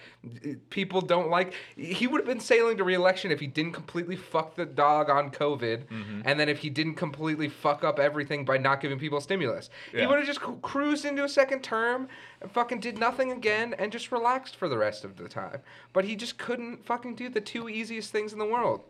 [0.69, 4.56] people don't like he would have been sailing to re-election if he didn't completely fuck
[4.56, 6.21] the dog on covid Mm-hmm.
[6.25, 9.71] and then if he didn't completely fuck up everything by not giving people stimulus.
[9.91, 12.08] He would have just cru- cruised into a second term
[12.41, 15.60] and fucking did nothing again and just relaxed for the rest of the time.
[15.91, 18.82] But he just couldn't fucking do the two easiest things in the world.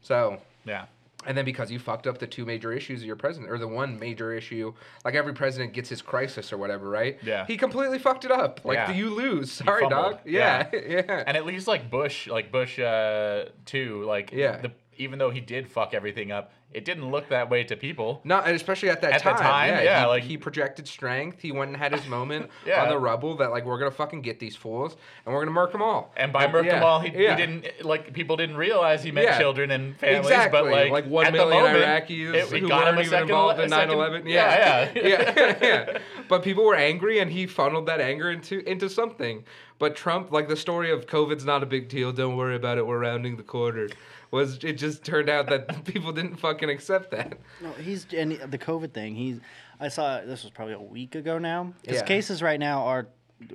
[0.00, 0.86] So Yeah.
[1.26, 3.66] And then because you fucked up the two major issues of your president, or the
[3.68, 4.72] one major issue,
[5.04, 7.18] like every president gets his crisis or whatever, right?
[7.22, 7.44] Yeah.
[7.46, 8.60] He completely fucked it up.
[8.64, 8.86] Like, Yeah.
[8.92, 9.50] do you lose?
[9.52, 10.20] Sorry, dog.
[10.24, 11.24] Yeah, yeah.
[11.26, 14.58] And at least like Bush, like Bush uh, too, like Yeah.
[14.60, 18.20] the, even though he did fuck everything up, it didn't look that way to people.
[18.24, 19.38] Not, and especially at that At the time.
[19.42, 21.40] time, yeah, he, like- he projected strength.
[21.40, 22.82] He went and had his moment Yeah.
[22.82, 25.72] on the rubble that like we're gonna fucking get these fools and we're gonna murk
[25.72, 26.12] them all.
[26.16, 27.36] And by murk yeah, all, he, yeah.
[27.36, 29.38] he didn't like people didn't realize he meant Yeah.
[29.38, 30.60] children and families, exactly.
[30.60, 33.10] but like, like one at million the moment, Iraqis it, who got weren't a even
[33.10, 34.22] second, involved in second- 9/11.
[34.28, 35.98] Yeah, yeah, yeah, yeah.
[36.28, 39.44] But people were angry, and he funneled that anger into into something.
[39.78, 42.12] But Trump, like the story of COVID's not a big deal.
[42.12, 42.86] Don't worry about it.
[42.86, 43.88] We're rounding the corner.
[44.30, 47.38] Was it just turned out that people didn't fucking accept that?
[47.62, 49.14] No, he's and the COVID thing.
[49.14, 49.40] He's.
[49.80, 51.72] I saw this was probably a week ago now.
[51.84, 52.02] His Yeah.
[52.04, 53.06] cases right now are.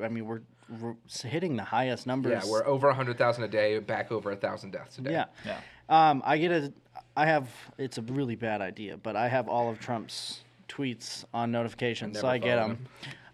[0.01, 0.41] I mean, we're,
[0.79, 2.43] we're hitting the highest numbers.
[2.43, 5.11] Yeah, we're over hundred thousand a day, back over a thousand deaths a day.
[5.11, 5.25] Yeah.
[5.45, 5.59] Yeah.
[5.89, 6.73] Um, I get a.
[7.15, 7.49] I have.
[7.77, 12.27] It's a really bad idea, but I have all of Trump's tweets on notifications, so
[12.27, 12.87] I get follow them.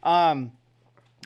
[0.03, 0.51] Um,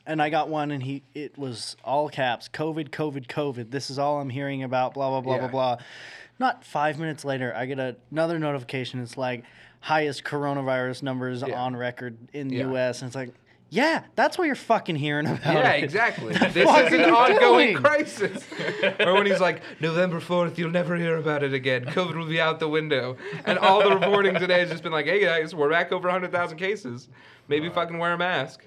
[0.05, 3.71] and I got one, and he it was all caps: COVID, COVID, COVID.
[3.71, 4.93] This is all I'm hearing about.
[4.93, 5.39] Blah blah blah Yeah.
[5.41, 5.77] blah blah.
[6.39, 9.01] Not five minutes later, I get a, another notification.
[9.01, 9.43] It's like
[9.79, 11.61] highest coronavirus numbers Yeah.
[11.61, 12.67] on record in the Yeah.
[12.69, 13.01] U.S.
[13.01, 13.29] And it's like,
[13.69, 15.43] yeah, that's what you're fucking hearing about.
[15.53, 15.83] Yeah, it.
[15.83, 16.33] exactly.
[16.33, 17.75] this is an ongoing doing?
[17.83, 18.45] crisis.
[18.99, 21.85] or when he's like, November 4th, you'll never hear about it again.
[21.85, 23.17] COVID will be out the window.
[23.45, 26.57] And all the reporting today has just been like, hey guys, we're back over 100,000
[26.57, 27.09] cases.
[27.47, 28.63] Maybe fucking wear a mask.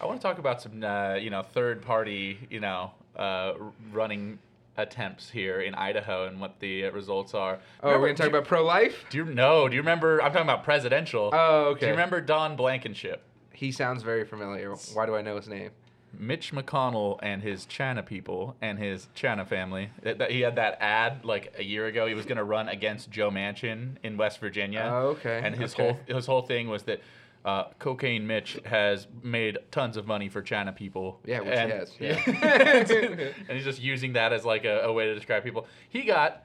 [0.00, 3.54] I want to talk about some, uh, you know, third party, you know, uh,
[3.92, 4.38] running
[4.76, 7.58] attempts here in Idaho and what the uh, results are.
[7.82, 9.04] Oh, we're Remember- to talk about pro life?
[9.08, 9.68] Do you know?
[9.68, 10.20] Do you remember?
[10.22, 11.30] I'm talking about presidential.
[11.32, 11.80] Oh, okay.
[11.80, 13.22] Do you remember Don Blankenship?
[13.52, 14.74] He sounds very familiar.
[14.92, 15.70] Why do I know his name?
[16.18, 19.88] Mitch McConnell and his China people and his China family.
[20.02, 22.06] That, that- he had that ad like a year ago.
[22.06, 24.90] He was going to run against Joe Manchin in West Virginia.
[24.92, 25.92] Oh, okay, And his okay.
[26.06, 27.00] whole his whole thing was that
[27.46, 31.20] uh, Cocaine Mitch has made tons of money for China people.
[31.24, 33.32] Yeah, which and, he has, yeah.
[33.48, 35.66] and he's just using that as like a, a way to describe people.
[35.88, 36.44] He got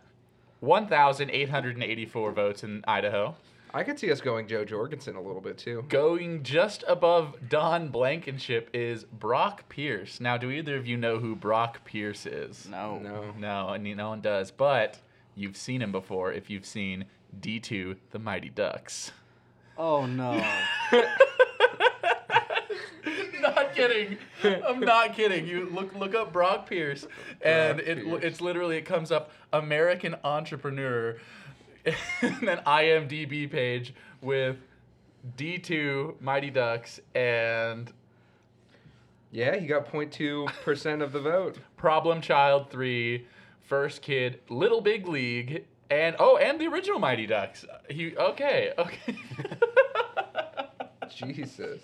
[0.62, 3.36] 1,884 votes in Idaho,
[3.74, 5.86] I could see us going Jo Jorgensen a little bit too.
[5.88, 10.20] going just above Don Blankenship is Brock Pierce.
[10.20, 12.68] Now, do either of you know who Brock Pierce is?
[12.70, 13.00] No.
[13.00, 13.34] No.
[13.38, 14.52] No, and no one does.
[14.52, 15.00] But
[15.36, 17.06] you've seen him before if you've seen
[17.40, 19.12] D2, The Mighty Ducks.
[19.84, 20.34] Oh no.
[23.41, 24.15] not kidding.
[24.44, 25.48] I'm not kidding.
[25.48, 27.08] You look look up Brock Pierce,
[27.41, 28.24] and Brock it Pierce.
[28.24, 31.17] it's literally it comes up American entrepreneur,
[31.86, 31.96] and
[32.44, 34.58] then IMDb page with
[35.36, 37.91] D2 Mighty Ducks and
[39.32, 41.58] Yeah, he got 0.2 percent of the vote.
[41.76, 43.26] Problem Child 3,
[43.63, 47.65] First Kid, Little Big League, and oh, and the original Mighty Ducks.
[47.89, 49.17] He okay, okay.
[51.15, 51.82] Jesus.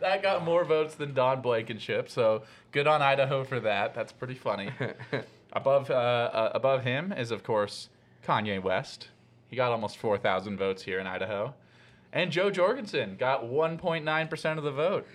[0.00, 3.94] that got more votes than Don Blankenship, so good on Idaho for that.
[3.94, 4.70] That's pretty funny.
[5.52, 7.88] above uh, uh, above him is of course
[8.26, 9.08] Kanye West.
[9.48, 11.54] He got almost 4,000 votes here in Idaho.
[12.12, 15.06] And Jo Jorgensen got 1.9% of the vote.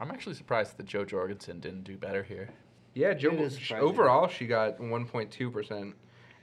[0.00, 2.50] I'm actually surprised that Jo Jorgensen didn't do better here.
[2.94, 3.30] Yeah, Joe.
[3.30, 5.94] It is sh- Overall, she got 1.2 percent,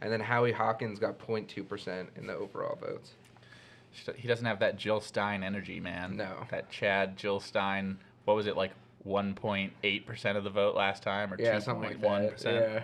[0.01, 3.11] and then Howie Hawkins got 0.2 percent in the overall votes.
[4.15, 6.17] He doesn't have that Jill Stein energy, man.
[6.17, 6.45] No.
[6.51, 8.71] That Chad Jill Stein, what was it, like
[9.07, 11.33] 1.8% of the vote last time?
[11.33, 12.43] Or Yeah, something like that.
[12.43, 12.83] Yeah.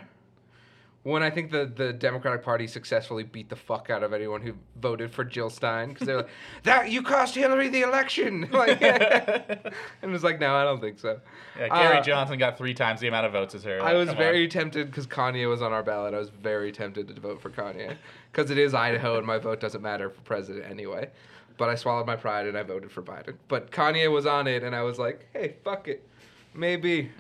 [1.04, 4.54] When I think the, the Democratic Party successfully beat the fuck out of anyone who
[4.80, 6.30] voted for Jill Stein because they're like,
[6.64, 11.20] "That you cost Hillary the election," like, and it's like, no, I don't think so.
[11.58, 13.82] Yeah, Gary Uh, Johnson got three times the amount of votes as her.
[13.82, 14.50] I was very on.
[14.52, 16.14] tempted because Kanye was on our ballot.
[16.14, 17.96] I was very tempted to vote for Kanye
[18.32, 21.10] because it is Idaho and my vote doesn't matter for president anyway.
[21.58, 23.36] But I swallowed my pride and I voted for Biden.
[23.48, 26.08] But Kanye was on it and I was like, hey, fuck it.
[26.54, 27.12] Maybe.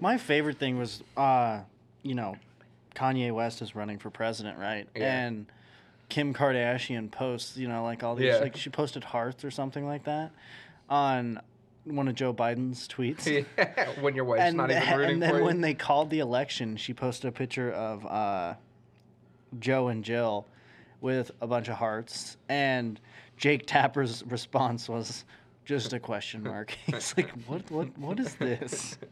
[0.00, 1.60] My favorite thing was, uh,
[2.02, 2.36] you know,
[2.94, 4.88] Kanye West is running for president, right?
[4.94, 5.26] Yeah.
[5.26, 5.46] And
[6.08, 8.38] Kim Kardashian posts, you know, like all these, Yeah.
[8.38, 10.30] like she posted hearts or something like that
[10.88, 11.40] on
[11.84, 13.46] one of Joe Biden's tweets.
[13.58, 16.20] yeah, when your wife's and, not even rooting and then for when they called the
[16.20, 18.54] election, she posted a picture of uh,
[19.58, 20.46] Joe and Jill
[21.00, 23.00] with a bunch of hearts, and
[23.36, 25.24] Jake Tapper's response was
[25.64, 26.70] just a question mark.
[26.86, 27.70] He's like, "What?
[27.70, 27.96] What?
[27.98, 28.98] What is this?"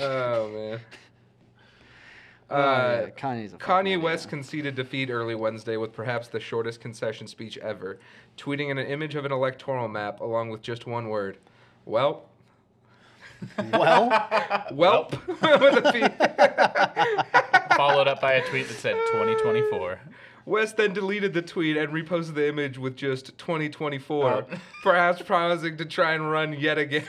[0.00, 0.80] Oh, man.
[2.52, 4.02] Oh, Uh, yeah, Kanye's a Kanye idiot.
[4.02, 7.98] West conceded defeat early Wednesday with perhaps the shortest concession speech ever,
[8.36, 11.38] tweeting an image of an electoral map along with just one word.
[11.86, 12.24] Well,
[13.72, 14.08] Well,
[14.70, 17.74] welp, with a P.
[17.76, 19.98] Followed up by a tweet that said 2024.
[20.44, 24.44] West then deleted the tweet and reposted the image with just 2024, Oh.
[24.82, 27.04] perhaps promising to try and run yet again.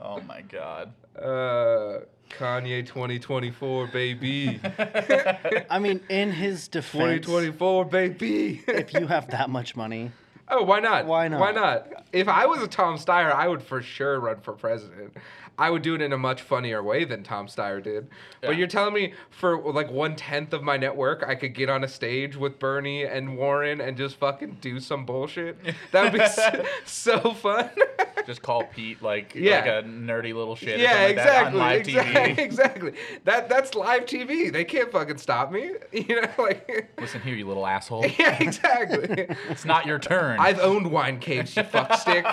[0.00, 0.92] Oh my god.
[1.18, 4.60] Uh, Kanye 2024, baby.
[5.70, 8.62] I mean, in his defense, 2024, baby.
[8.68, 10.12] if you have that much money,
[10.50, 11.06] Oh, why not?
[11.06, 11.40] Why not?
[11.40, 11.86] Why not?
[12.12, 15.16] If I was a Tom Steyer, I would for sure run for president.
[15.58, 18.08] I would do it in a much funnier way than Tom Steyer did.
[18.40, 21.84] But you're telling me for like one tenth of my network, I could get on
[21.84, 25.58] a stage with Bernie and Warren and just fucking do some bullshit?
[25.92, 27.70] That would be so, so fun.
[28.26, 29.56] Just call Pete like, Yeah.
[29.56, 31.58] like a nerdy little shit yeah, like exactly.
[31.58, 32.14] live exactly.
[32.14, 32.38] TV.
[32.50, 32.92] Exactly.
[33.24, 34.52] That that's live TV.
[34.52, 35.72] They can't fucking stop me.
[35.92, 36.90] You know, like.
[37.00, 38.04] Listen here, you little asshole.
[38.18, 39.26] Yeah, exactly.
[39.48, 40.38] It's not your turn.
[40.38, 42.24] I've owned wine caves, you fuck stick.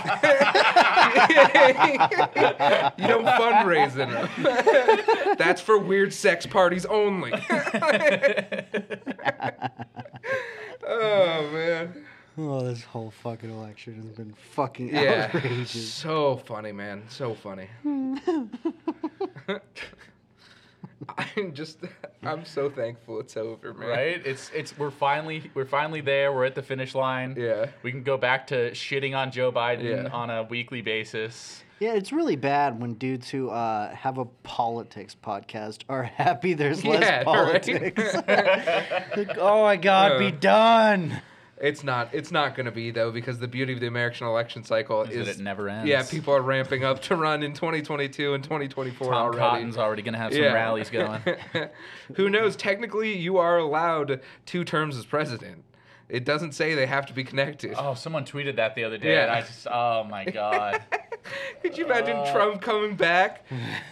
[3.08, 5.36] You don't fundraise.
[5.38, 7.32] That's for weird sex parties only.
[10.88, 12.06] oh man.
[12.38, 15.32] oh, this whole fucking election has been fucking Yeah.
[15.34, 15.92] outrageous.
[15.92, 17.04] So funny, man.
[17.10, 17.68] So funny.
[21.18, 21.80] I'm just
[22.24, 23.90] I'm so thankful it's over, man.
[23.90, 24.22] right?
[24.26, 26.34] It's it's we're finally we're finally there.
[26.34, 27.36] We're at the finish line.
[27.38, 27.68] Yeah.
[27.84, 30.10] We can go back to shitting on Joe Biden Yeah.
[30.12, 31.64] on a weekly basis.
[31.80, 36.84] Yeah, it's really bad when dudes who uh, have a politics podcast are happy there's
[36.84, 37.26] less Yeah, right.
[37.26, 38.14] politics.
[39.18, 40.32] like, oh my God, be Yeah.
[40.40, 41.22] done.
[41.60, 42.10] It's not.
[42.14, 45.16] It's not going to be though, because the beauty of the American election cycle Is
[45.16, 45.90] is, that it never ends.
[45.90, 49.38] Yeah, people are ramping up to run in 2022 and 2024 Tom already.
[49.40, 50.54] Cotton's already gonna have some Yeah.
[50.54, 51.20] rallies going.
[52.16, 52.56] Who knows?
[52.56, 55.64] Technically, you are allowed two terms as president.
[56.10, 57.74] It doesn't say they have to be connected.
[57.78, 59.38] Oh, someone tweeted that the other day, and Yeah.
[59.38, 60.82] I just, oh my god.
[61.62, 62.32] Could you imagine Uh.
[62.32, 63.44] Trump coming back?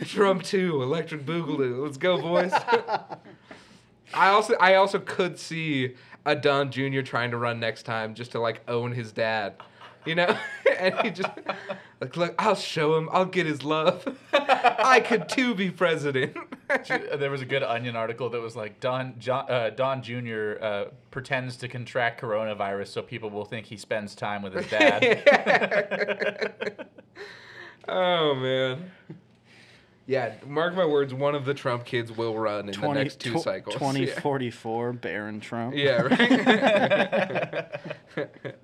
[0.05, 1.83] Trump 2, Electric Boogaloo.
[1.83, 2.53] Let's go, boys.
[4.13, 7.01] I also I also could see a Don Jr.
[7.01, 9.55] trying to run next time just to like own his dad.
[10.05, 10.37] You know?
[10.79, 11.29] and he just
[11.99, 13.09] like look, I'll show him.
[13.11, 14.17] I'll get his love.
[14.33, 16.35] I could too be president.
[16.87, 20.53] there was a good Onion article that was like Don John, uh, Don Jr.
[20.61, 26.87] Uh, pretends to contract coronavirus so people will think he spends time with his dad.
[27.87, 28.91] oh man.
[30.07, 33.19] Yeah, mark my words, one of the Trump kids will run in 20, the next
[33.19, 33.73] two tw- cycles.
[33.73, 35.73] 2044, Barron Trump.
[35.75, 36.01] Yeah,
[38.15, 38.55] right.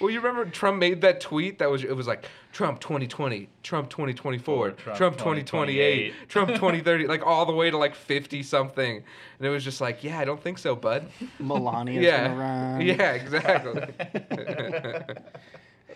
[0.00, 3.88] Well, you remember Trump made that tweet that was it was like Trump 2020, Trump
[3.90, 6.28] 2024, Trump, Trump 2028, 2028.
[6.28, 8.96] Trump 2030, like all the way to like 50 something.
[9.38, 11.08] And it was just like, yeah, I don't think so, bud.
[11.40, 12.28] Melania's yeah.
[12.28, 12.80] gonna run.
[12.86, 13.82] Yeah, exactly.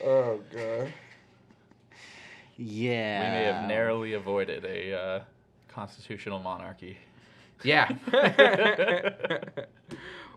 [0.05, 0.93] oh god.
[2.57, 3.25] Yeah.
[3.25, 5.21] we may have narrowly avoided a uh,
[5.69, 6.99] constitutional monarchy.
[7.63, 7.91] Yeah.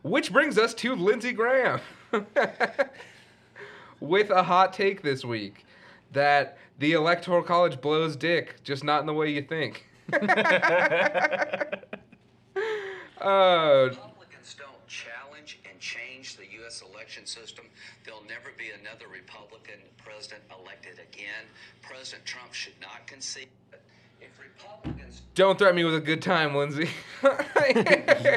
[0.03, 1.79] Which brings us to Lindsey Graham
[4.03, 5.65] with a hot take this week
[6.11, 9.87] that the Electoral College blows dick, just not in the way you think.
[10.13, 10.19] uh,
[13.89, 16.83] Republicans don't challenge and change the U.S.
[16.93, 17.65] election system,
[18.03, 21.45] there'll never be another Republican president elected again.
[21.81, 23.47] President Trump should not concede.
[25.35, 26.89] Don't threaten me with a good time, Lindsey.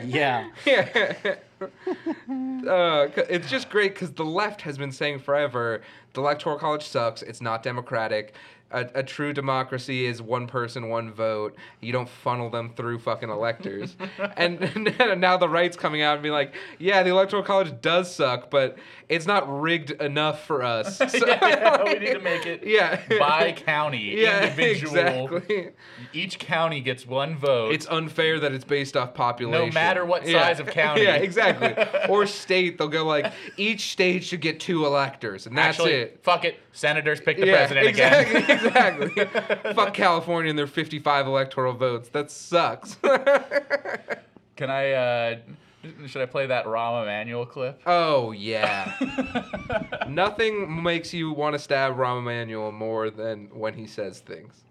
[0.05, 0.49] Yeah.
[0.65, 1.15] yeah.
[1.61, 7.23] uh, it's just great because the left has been saying forever the electoral college sucks.
[7.23, 8.35] It's not democratic.
[8.73, 11.55] A, a true democracy is one person, one vote.
[11.81, 13.97] You don't funnel them through fucking electors.
[14.37, 14.59] and,
[15.21, 18.77] now the right's coming out and being like, yeah, the electoral college does suck, but
[19.09, 20.99] it's not rigged enough for us.
[21.17, 23.01] So, Yeah, we need to make it yeah.
[23.21, 25.37] by county, yeah, individual.
[25.37, 25.71] exactly.
[26.13, 27.73] Each county gets one vote.
[27.73, 29.69] It's unfair that it's based off population.
[29.69, 30.43] No matter what Yeah.
[30.43, 31.03] size of county.
[31.05, 31.75] yeah, exactly.
[32.09, 36.21] or state, they'll go like each state should get two electors, and that's Actually, it.
[36.25, 36.59] fuck it.
[36.73, 38.56] Senators pick the yeah, president exactly, again.
[38.65, 39.25] Exactly.
[39.75, 42.09] Fuck California and their 55 electoral votes.
[42.11, 42.97] That sucks.
[44.57, 44.93] Can I?
[44.93, 45.37] Uh,
[46.07, 47.81] should I play that Rahm Emanuel clip?
[47.87, 48.95] oh yeah.
[50.09, 54.63] Nothing makes you want to stab Rahm Emanuel more than when he says things.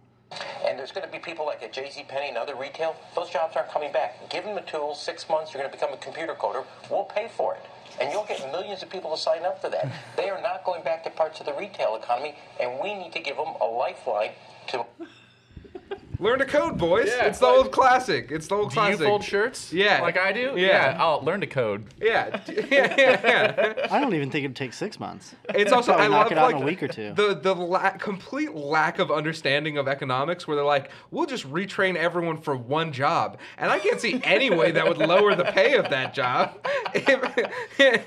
[0.66, 2.04] And there's going to be people like at J.C.
[2.08, 2.96] Penney and other retail.
[3.16, 4.30] Those jobs aren't coming back.
[4.30, 5.02] Give them the tools.
[5.02, 6.66] Six months, you're going to become a computer coder.
[6.90, 7.62] We'll pay for it,
[8.00, 9.92] and you'll get millions of people to sign up for that.
[10.18, 13.20] They are not going back to parts of the retail economy, and we need to
[13.20, 14.32] give them a lifeline
[14.68, 14.86] to.
[16.20, 17.08] Learn to code, boys.
[17.08, 18.32] Yeah, it's the like- old classic.
[18.32, 19.00] It's the old Do classic.
[19.00, 19.72] you fold shirts?
[19.74, 20.02] Yeah.
[20.02, 20.54] Like I do?
[20.58, 20.96] Yeah.
[21.00, 21.86] I'll learn to code.
[22.02, 22.42] Yeah.
[22.48, 22.96] yeah, yeah,
[23.78, 23.88] yeah.
[23.92, 25.36] I don't even think it'd take six months.
[25.50, 27.14] It's also I knock love it out like in a week or two.
[27.14, 31.96] the the la- complete lack of understanding of economics, where they're like, we'll just retrain
[31.96, 35.76] everyone for one job, and I can't see any way that would lower the pay
[35.76, 36.66] of that job.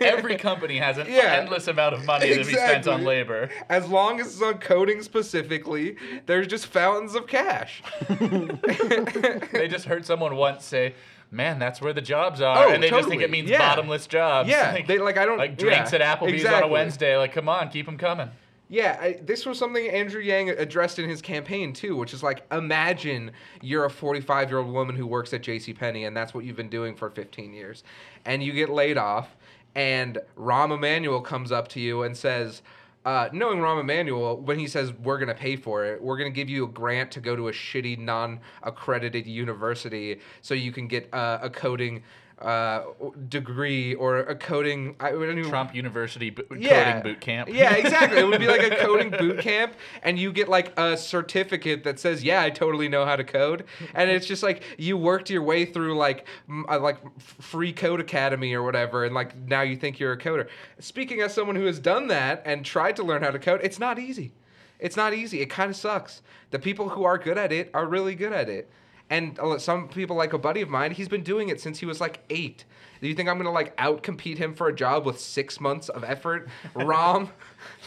[0.01, 1.37] Every company has an Yeah.
[1.41, 3.51] endless amount of money to be spent on labor.
[3.69, 7.83] as long as it's on coding specifically, there's just fountains of cash.
[9.53, 10.95] They just heard someone once say,
[11.31, 13.59] "Man, that's where the jobs are," Oh, and they just think it means Yeah.
[13.59, 14.49] bottomless jobs.
[14.49, 16.69] Yeah, like, they- like, I don't- like drinks yeah, at Applebee's on a.
[16.69, 17.17] Wednesday.
[17.17, 18.31] Like, come on, keep them coming.
[18.71, 22.45] Yeah, I, this was something Andrew Yang addressed in his campaign too, which is like,
[22.53, 23.31] imagine
[23.63, 25.73] you're a 45 year old woman who works at J.C.
[25.73, 27.83] Penney, and that's what you've been doing for 15 years,
[28.27, 29.37] and you get laid off,
[29.75, 32.63] and Rahm Emanuel comes up to you and says.
[33.05, 36.51] Uh, knowing Rahm Emanuel, when he says we're gonna pay for it, we're gonna give
[36.51, 41.39] you a grant to go to a shitty non-accredited university so you can get uh,
[41.41, 42.03] a coding
[42.41, 42.85] uh,
[43.29, 44.95] degree or a coding.
[45.01, 46.85] I don't even, Trump University bo- yeah.
[46.85, 47.49] coding boot camp.
[47.53, 48.19] Yeah, exactly.
[48.19, 51.99] It would be like a coding boot camp, and you get like a certificate that
[51.99, 55.43] says, "Yeah, I totally know how to code." And it's just like you worked your
[55.43, 59.77] way through like m- uh, like free code academy or whatever, and like now you
[59.77, 60.49] think you're a coder.
[60.79, 63.79] Speaking as someone who has done that and tried to learn how to code, it's
[63.79, 64.33] not easy.
[64.79, 65.41] It's not easy.
[65.41, 66.23] It kind of sucks.
[66.51, 68.71] The people who are good at it are really good at it.
[69.11, 71.99] And some people, like a buddy of mine, he's been doing it since he was
[72.01, 72.65] like eight.
[73.01, 76.05] Do you think I'm gonna like outcompete him for a job with six months of
[76.05, 77.31] effort, Rahm?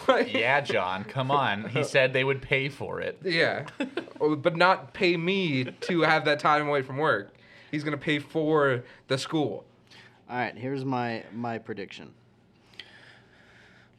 [0.08, 1.70] Like- Yeah, John, come on.
[1.70, 3.20] He said they would pay for it.
[3.24, 3.68] yeah,
[4.20, 7.34] but not pay me to have that time away from work.
[7.70, 9.64] He's gonna pay for the school.
[10.30, 12.14] All right, here's my my prediction.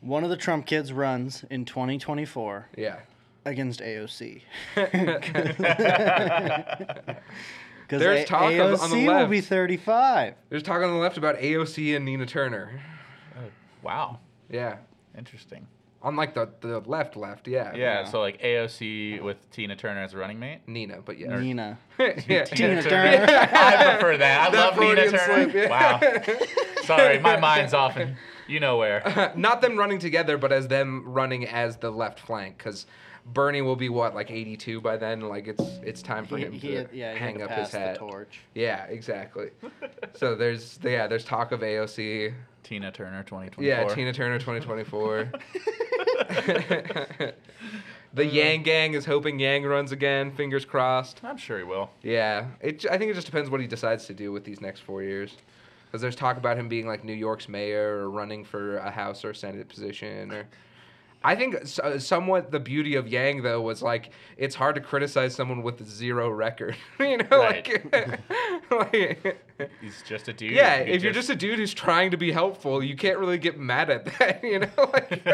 [0.00, 2.96] One of the Trump kids runs in 2024 Yeah.
[3.44, 4.42] Against AOC.
[4.74, 5.56] Because
[7.88, 10.34] There's talk AOC on the will be 35.
[10.48, 12.80] There's talk on the left about AOC and Nina Turner.
[13.36, 13.40] Oh,
[13.82, 14.18] wow,
[14.50, 14.76] Yeah.
[15.16, 15.66] interesting.
[16.04, 17.72] On like the the left, left, yeah.
[17.76, 20.58] Yeah, so like AOC with Tina Turner as a running mate.
[20.66, 21.38] Nina, but yeah.
[21.38, 21.78] Nina.
[22.00, 22.42] yeah.
[22.44, 23.24] Tina Turner.
[23.24, 24.48] I prefer that.
[24.48, 25.50] I That love Nina Freudian Turner.
[25.52, 25.68] slip, yeah.
[25.70, 26.82] Wow.
[26.82, 28.16] Sorry, my mind's off and
[28.48, 29.32] you know where.
[29.36, 32.84] Not them running together, but as them running as the left flank, because
[33.26, 35.20] Bernie will be what like 82 by then.
[35.20, 37.52] Like it's it's time for He, him he to had, yeah, he hang had to
[37.54, 37.98] up his pass the hat.
[37.98, 38.40] torch.
[38.54, 39.50] Yeah, exactly.
[40.14, 42.34] so there's yeah there's talk of AOC.
[42.62, 43.64] Tina Turner 2024.
[43.64, 45.32] Yeah, Tina Turner 2024.
[48.14, 50.32] the Yang Gang is hoping Yang runs again.
[50.32, 51.20] Fingers crossed.
[51.24, 51.90] I'm sure he will.
[52.02, 52.86] Yeah, it.
[52.90, 55.36] I think it just depends what he decides to do with these next four years.
[55.86, 59.24] Because there's talk about him being like New York's mayor or running for a House
[59.24, 60.32] or Senate position.
[60.32, 60.46] Or,
[61.24, 64.80] I think s- uh, somewhat the beauty of Yang though was like it's hard to
[64.80, 66.76] criticize someone with zero record.
[67.00, 67.94] you know, like,
[68.70, 69.38] like
[69.80, 70.52] He's just a dude.
[70.52, 73.38] yeah, He if you're just a dude who's trying to be helpful, you can't really
[73.38, 74.42] get mad at that.
[74.52, 75.24] You know, like,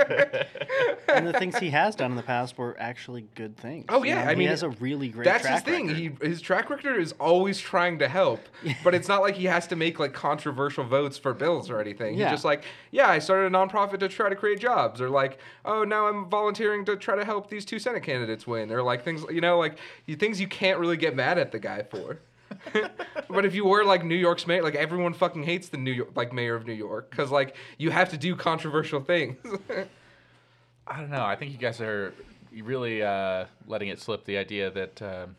[1.09, 3.87] And the things he has done in the past were actually good things.
[3.89, 4.31] Oh you yeah, know?
[4.31, 5.25] I mean, he has a really great.
[5.25, 5.87] That's his thing.
[5.89, 5.99] record.
[5.99, 8.41] He his track record is always trying to help,
[8.85, 12.13] but it's not like he has to make like controversial votes for bills or anything.
[12.15, 12.31] He's Yeah.
[12.31, 15.78] just like, yeah, I started a nonprofit to try to create jobs, or like, oh,
[15.85, 19.25] now I'm volunteering to try to help these two Senate candidates win, or like things,
[19.31, 22.19] you know, like you, things you can't really get mad at the guy for.
[23.29, 26.11] but if you were like New York's mayor, like everyone fucking hates the New York,
[26.15, 29.37] like mayor of New York, because like you have to do controversial things.
[30.87, 31.25] I don't know.
[31.25, 32.15] I think you guys are
[32.51, 35.37] really uh, letting it slip the idea that um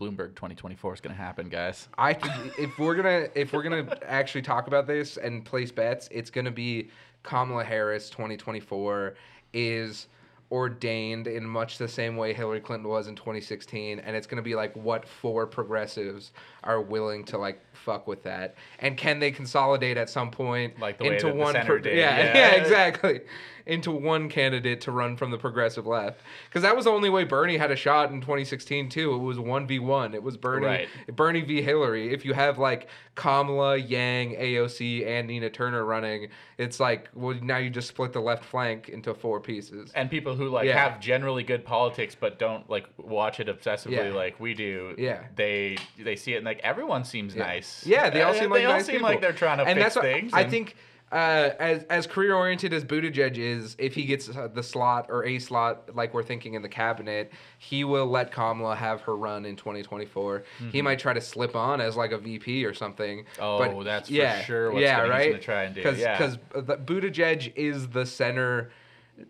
[0.00, 1.88] Bloomberg 2024 is going to happen, guys.
[1.96, 6.08] I think if we're gonna if we're gonna actually talk about this and place bets,
[6.10, 6.90] it's gonna be
[7.24, 9.14] Kamala Harris 2024
[9.52, 10.06] is
[10.50, 14.54] ordained in much the same way Hillary Clinton was in 2016, and it's gonna be
[14.54, 16.32] like what four progressives
[16.62, 21.00] are willing to like fuck with that, and can they consolidate at some point Like
[21.00, 22.36] into one pro- yeah, yeah.
[22.36, 23.20] yeah exactly
[23.66, 27.24] into one candidate to run from the progressive left because that was the only way
[27.24, 29.14] Bernie had a shot in 2016 too.
[29.14, 30.12] It was one v one.
[30.14, 30.88] It was Bernie Right.
[31.16, 31.62] Bernie v.
[31.62, 32.12] Hillary.
[32.12, 36.28] If you have like Kamala, Yang, AOC, and Nina Turner running,
[36.58, 39.90] it's like well now you just split the left flank into four pieces.
[39.94, 40.82] And people who like Yeah.
[40.90, 44.14] have generally good politics but don't like watch it obsessively Yeah.
[44.14, 44.94] like we do.
[44.98, 45.20] Yeah.
[45.36, 47.44] They they see it and like everyone seems Yeah.
[47.46, 47.84] nice.
[47.86, 49.08] Yeah, they all Uh, seem like they all nice seem people.
[49.08, 50.32] like they're trying to and fix that's what, things.
[50.32, 50.76] I and- think
[51.12, 55.24] uh, as as career oriented as Buttigieg is, if he gets uh, the slot or
[55.24, 59.44] a slot like we're thinking in the cabinet, he will let Kamala have her run
[59.44, 60.42] in 2024.
[60.72, 60.84] He Mhm.
[60.84, 63.26] might try to slip on as like a VP or something.
[63.38, 65.30] Oh, but that's for yeah, sure what's yeah, right.
[65.30, 66.18] gonna try and do, Cause, yeah.
[66.52, 68.72] the Buttigieg is the center.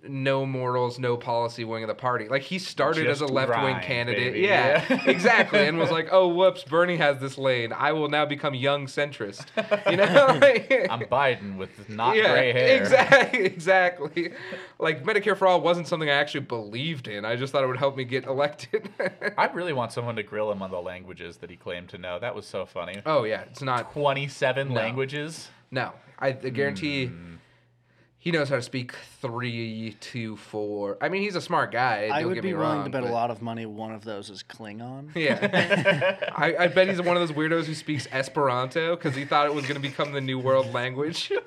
[0.02, 2.26] No morals, no policy wing of the party.
[2.26, 4.32] Like he started as a left wing candidate.
[4.32, 4.46] baby.
[4.46, 5.04] Yeah, Yeah.
[5.10, 5.66] exactly.
[5.66, 7.70] And was like, oh, whoops, Bernie has this lane.
[7.72, 9.44] I will now become young centrist.
[9.90, 10.38] You know?
[10.40, 12.80] Like- I'm Biden with not gray hair.
[12.80, 14.32] Exactly, exactly.
[14.78, 17.24] Like Medicare for all wasn't something I actually believed in.
[17.26, 18.88] I just thought it would help me get elected.
[19.36, 22.18] I really want someone to grill him on the languages that he claimed to know.
[22.18, 23.02] That was so funny.
[23.04, 24.74] oh yeah, it's not 27 No.
[24.74, 25.48] languages.
[25.70, 27.34] No, I, guarantee Hmm.
[28.18, 28.94] he knows how to speak
[29.24, 30.98] three to four.
[31.00, 32.10] I mean, he's a smart guy.
[32.12, 33.64] I don't would get be me willing wrong, to bet but- a lot of money
[33.66, 35.14] one of those is Klingon.
[35.14, 39.46] Yeah, I, I bet he's one of those weirdos who speaks Esperanto because he thought
[39.46, 41.32] it was going to become the new world language.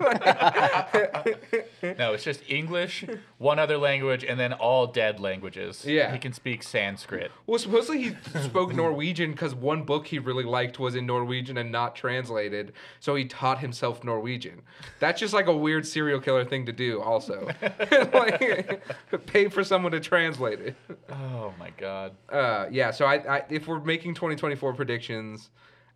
[1.97, 3.05] No, it's just English,
[3.37, 5.85] one other language, and then all dead languages.
[5.85, 6.11] Yeah.
[6.11, 7.31] He can speak Sanskrit.
[7.45, 11.71] Well, supposedly he spoke Norwegian because one book he really liked was in Norwegian and
[11.71, 14.63] not translated, so he taught himself Norwegian.
[14.99, 17.47] That's just like a weird serial killer thing to do, also.
[18.13, 18.81] like,
[19.25, 20.75] pay for someone to translate it.
[21.09, 22.13] Oh my god.
[22.29, 25.49] Uh, yeah, so I, I, if we're making 2024 predictions,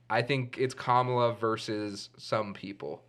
[0.10, 3.02] I think it's Kamala versus some people.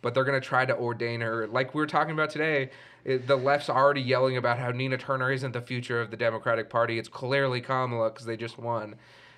[0.00, 1.46] But they're going to try to ordain her.
[1.46, 2.70] Like we were talking about today,
[3.04, 6.70] it, the left's already yelling about how Nina Turner isn't the future of the Democratic
[6.70, 6.98] Party.
[6.98, 8.94] It's clearly Kamala because they just won.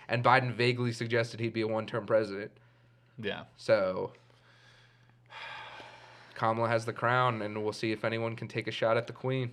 [0.08, 2.50] And Biden vaguely suggested he'd be a one term president.
[3.18, 3.44] Yeah.
[3.56, 4.12] So
[6.40, 9.12] Kamala has the crown, and we'll see if anyone can take a shot at the
[9.12, 9.52] queen.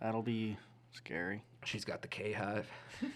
[0.00, 0.58] That'll be
[0.90, 1.44] scary.
[1.64, 2.70] She's got the K hive.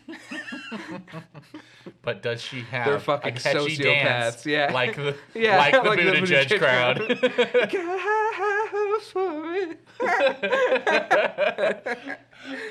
[2.02, 4.72] But does she have They're fucking a catchy dance sociopaths, yeah.
[4.74, 6.98] like the Yeah, like the like the Buttigieg Buttigieg crowd?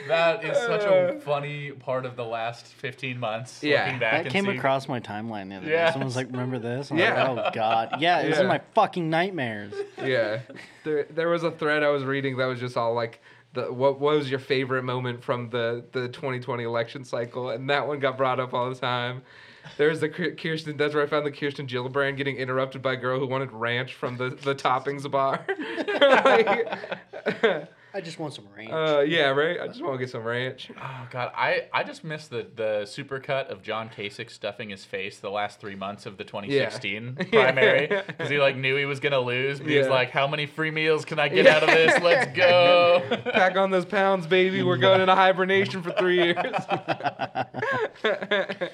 [0.08, 1.20] that is such a uh.
[1.20, 3.64] funny part of the last 15 months.
[3.64, 3.86] Yeah.
[3.86, 5.72] looking back That and came seeing- across my timeline the other day.
[5.74, 5.94] Yes.
[5.94, 7.30] Someone's like, "Remember this?" I'm Yeah.
[7.30, 9.74] like, "Oh God, yeah, it was in my fucking nightmares."
[10.04, 10.40] yeah.
[10.84, 13.22] There there was a thread I was reading that was just all like
[13.58, 17.88] the what, what was your favorite moment from the the 2020 election cycle and that
[17.88, 19.22] one got brought up all the time.
[19.76, 20.78] There's the Kirsten.
[20.78, 23.96] That's where I found the Kirsten Gillibrand getting interrupted by a girl who wanted ranch
[23.96, 25.46] from the, the toppings bar.
[26.02, 27.68] like,
[27.98, 28.72] I just want some ranch.
[28.72, 29.60] Uh, yeah, right.
[29.60, 30.70] I just want to get some ranch.
[30.80, 35.18] Oh god, I, I just missed the the supercut of John Kasich stuffing his face
[35.18, 39.20] the last three months of the 2016 primary because he like knew he was gonna
[39.20, 42.00] lose, but he was like, "How many free meals can I get out of this?
[42.04, 43.02] Let's go!"
[43.34, 44.62] Pack on those pounds, baby.
[44.62, 46.56] We're going into hibernation for three years.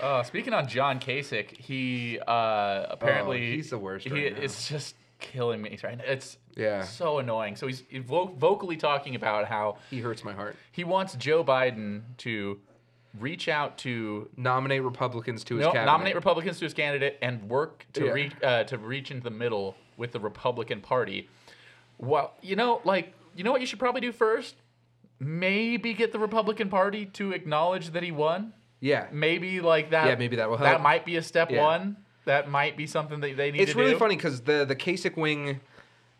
[0.00, 4.42] Uh, speaking on John Kasich, he uh, apparently Oh, he's the worst He, right now.
[4.42, 6.04] It's just killing me right now.
[6.06, 6.82] It's Yeah.
[6.82, 7.56] so annoying.
[7.56, 10.56] So he's vo- vocally talking about how he hurts my heart.
[10.72, 12.60] he wants Joe Biden to
[13.18, 15.86] reach out to Nominate Republicans to his no, cabinet.
[15.90, 18.10] nominate Republicans to his candidate and work to Yeah.
[18.12, 21.28] reach uh, to reach into the middle with the Republican Party.
[21.98, 24.56] Well, you know, like you know what you should probably do first.
[25.18, 28.52] Maybe get the Republican Party to acknowledge that he won.
[28.80, 29.06] Yeah.
[29.10, 30.06] Maybe like that.
[30.08, 30.68] Yeah, maybe that will help.
[30.70, 31.62] That might be a step Yeah.
[31.62, 31.96] one.
[32.26, 33.70] That might be something that they need to do.
[33.70, 33.98] It's really do.
[33.98, 35.60] funny because the the Kasich wing,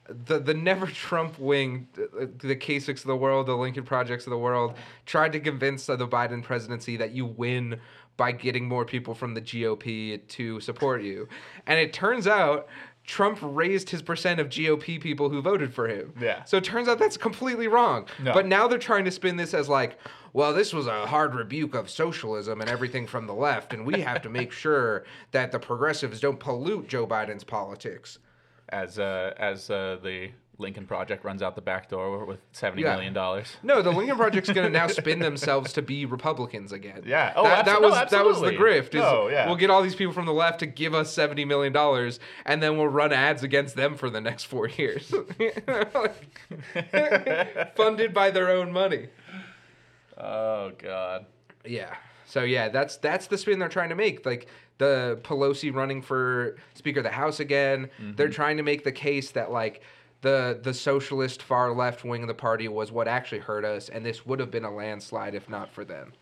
[0.09, 4.39] the the never Trump wing, the Kasichs of the world, the Lincoln Projects of the
[4.39, 7.81] world, tried to convince the Biden presidency that you win
[8.17, 11.29] by getting more people from the GOP to support you,
[11.67, 12.69] and it turns out.
[13.07, 16.13] Trump raised his percent of GOP people who voted for him.
[16.21, 16.43] Yeah.
[16.45, 18.07] So it turns out that's completely wrong.
[18.23, 18.33] No.
[18.33, 19.99] But now they're trying to spin this as like,
[20.33, 24.01] well, this was a hard rebuke of socialism and everything from the left, and we
[24.01, 28.19] have to make sure that the progressives don't pollute Joe Biden's politics.
[28.69, 32.95] As uh, as uh, the Lincoln Project runs out the back door with seventy Yeah.
[32.95, 33.55] million dollars.
[33.63, 37.03] No, the Lincoln Project's going to now spin themselves to be Republicans again.
[37.05, 37.35] Yeah.
[37.37, 38.89] Oh, that, that abso- no, was that was the grift.
[38.89, 39.47] Is No, yeah.
[39.47, 42.63] We'll get all these people from the left to give us seventy million dollars, and
[42.63, 45.13] then we'll run ads against them for the next four years,
[47.77, 49.09] funded by their own money.
[50.19, 51.27] Oh God.
[51.65, 51.95] Yeah.
[52.25, 54.25] So yeah, that's that's the spin they're trying to make.
[54.27, 54.49] Like
[54.79, 57.91] the Pelosi running for Speaker of the House again.
[57.99, 58.35] They're mm-hmm.
[58.35, 59.83] trying to make the case that like
[60.23, 64.05] the the socialist far left wing of the party was what actually hurt us, and
[64.05, 66.13] this would have been a landslide if not for them.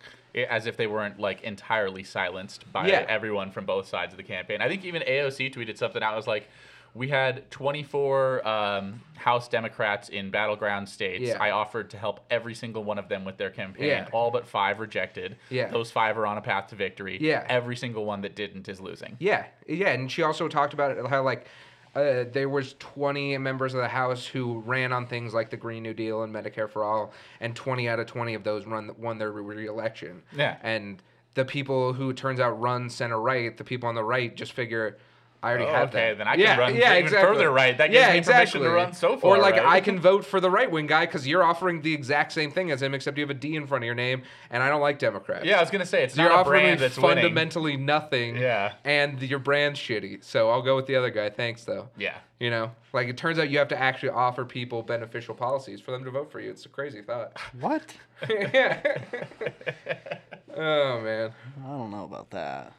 [0.51, 3.07] As if they weren't like entirely silenced by Yeah.
[3.09, 4.61] everyone from both sides of the campaign.
[4.61, 6.17] I think even AOC tweeted something out.
[6.17, 6.49] was like,
[6.95, 11.25] "We had 24 um, House Democrats in battleground states.
[11.25, 11.43] Yeah.
[11.43, 13.87] I offered to help every single one of them with their campaign.
[13.89, 14.09] Yeah.
[14.13, 15.37] All but five rejected.
[15.51, 15.71] Yeah.
[15.71, 17.19] Those five are on a path to victory.
[17.21, 17.45] Yeah.
[17.49, 19.17] Every single one that didn't is losing.
[19.19, 21.47] Yeah, yeah, and she also talked about it how like
[21.95, 25.83] uh, there was 20 members of the House who ran on things like the Green
[25.83, 29.19] New Deal and Medicare for All, and 20 out of 20 of those run won
[29.19, 30.23] their re- re-election.
[30.37, 30.57] Yeah.
[30.63, 31.01] and
[31.35, 34.99] the people who turns out run center right, the people on the right just figure.
[35.45, 36.19] I already Oh, have okay, that.
[36.19, 37.77] then I can run yeah, even further right.
[37.77, 39.33] That gives yeah, me permission to run so far.
[39.37, 39.67] Or like right.
[39.67, 42.71] I can vote for the right wing guy because you're offering the exact same thing
[42.71, 44.81] as him, except you have a D in front of your name, and I don't
[44.81, 45.45] like Democrats.
[45.45, 47.23] Yeah, I was gonna say it's So not you're a offering brand me that's winning.
[47.25, 48.37] fundamentally nothing.
[48.37, 48.73] Yeah.
[48.85, 50.25] And your brand's shitty.
[50.25, 51.29] So I'll go with the other guy.
[51.31, 51.89] Thanks though.
[51.99, 52.17] Yeah.
[52.41, 55.93] You know, like it turns out you have to actually offer people beneficial policies for
[55.93, 56.51] them to vote for you.
[56.51, 57.39] It's a crazy thought.
[57.61, 57.95] What?
[58.29, 58.81] yeah.
[60.57, 61.33] oh man.
[61.65, 62.73] I don't know about that.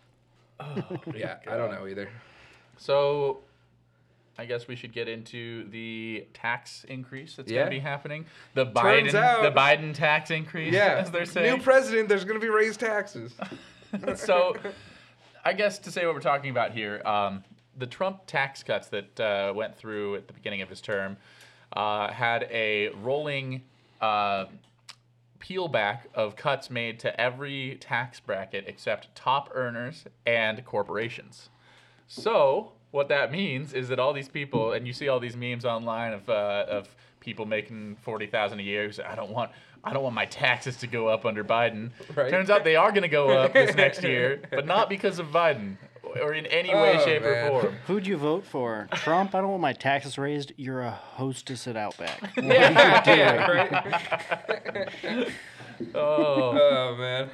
[0.60, 0.82] Oh,
[1.14, 2.10] Yeah, I don't know either.
[2.78, 3.40] So,
[4.38, 7.60] I guess we should get into the tax increase that's Yeah.
[7.62, 8.26] going to be happening.
[8.54, 10.96] The Turns Biden, out- the Biden tax increase, Yeah.
[10.98, 11.58] as they're saying.
[11.58, 12.10] New president.
[12.10, 13.34] There's gonna be raised taxes.
[14.16, 14.58] so,
[15.46, 17.44] I guess to say what we're talking about here, um,
[17.78, 21.18] the Trump tax cuts that uh, went through at the beginning of his term
[21.74, 23.64] uh, had a rolling
[24.02, 24.46] uh,
[25.40, 31.50] peel back of cuts made to every tax bracket except top earners and corporations.
[32.08, 35.66] So what that means is that all these people, and you see all these memes
[35.66, 38.86] online of uh, of people making forty thousand a year.
[38.86, 39.52] Who say, I don't want,
[39.84, 41.92] I don't want my taxes to go up under Biden.
[42.16, 42.30] Right.
[42.30, 45.28] Turns out they are going to go up this next year, but not because of
[45.28, 45.78] Biden
[46.22, 47.52] or in any way, Oh, shape, man.
[47.52, 47.76] or form.
[47.88, 48.88] Who'd you vote for?
[48.94, 49.36] Trump?
[49.36, 50.54] I don't want my taxes raised.
[50.56, 52.32] You're a hostess at Outback.
[52.42, 55.30] yeah, right.
[55.94, 57.30] Oh, Oh man.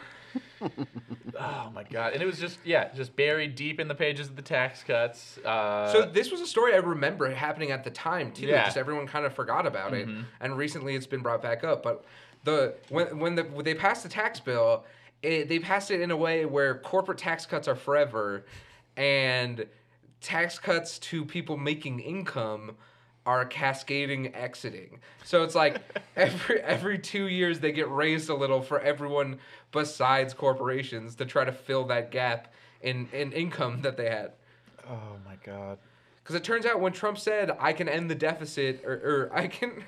[1.39, 2.13] Oh my God!
[2.13, 5.37] And it was just yeah, just buried deep in the pages of the tax cuts.
[5.45, 8.47] Uh, So this was a story I remember happening at the time too.
[8.47, 8.65] Yeah.
[8.65, 10.07] Just everyone kind of forgot about it,
[10.39, 11.83] and recently it's been brought back up.
[11.83, 12.03] But
[12.43, 14.85] the when when the when they passed the tax bill,
[15.21, 18.45] it, they passed it in a way where corporate tax cuts are forever,
[18.97, 19.65] and
[20.21, 22.75] tax cuts to people making income
[23.25, 24.99] are cascading exiting.
[25.23, 25.81] So it's like
[26.15, 29.39] every every 2 years they get raised a little for everyone
[29.71, 34.33] besides corporations to try to fill that gap in in income that they had.
[34.89, 35.77] oh my God!
[36.23, 39.47] Because it turns out when Trump said, I can end the deficit or, or I
[39.47, 39.83] can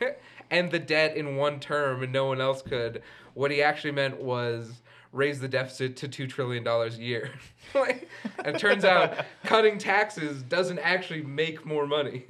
[0.52, 3.02] end the debt in one term and no one else could,
[3.34, 4.82] what he actually meant was
[5.12, 7.32] raise the deficit to $2 trillion a year.
[7.76, 8.10] like,
[8.40, 12.26] and it turns out cutting taxes doesn't actually make more money.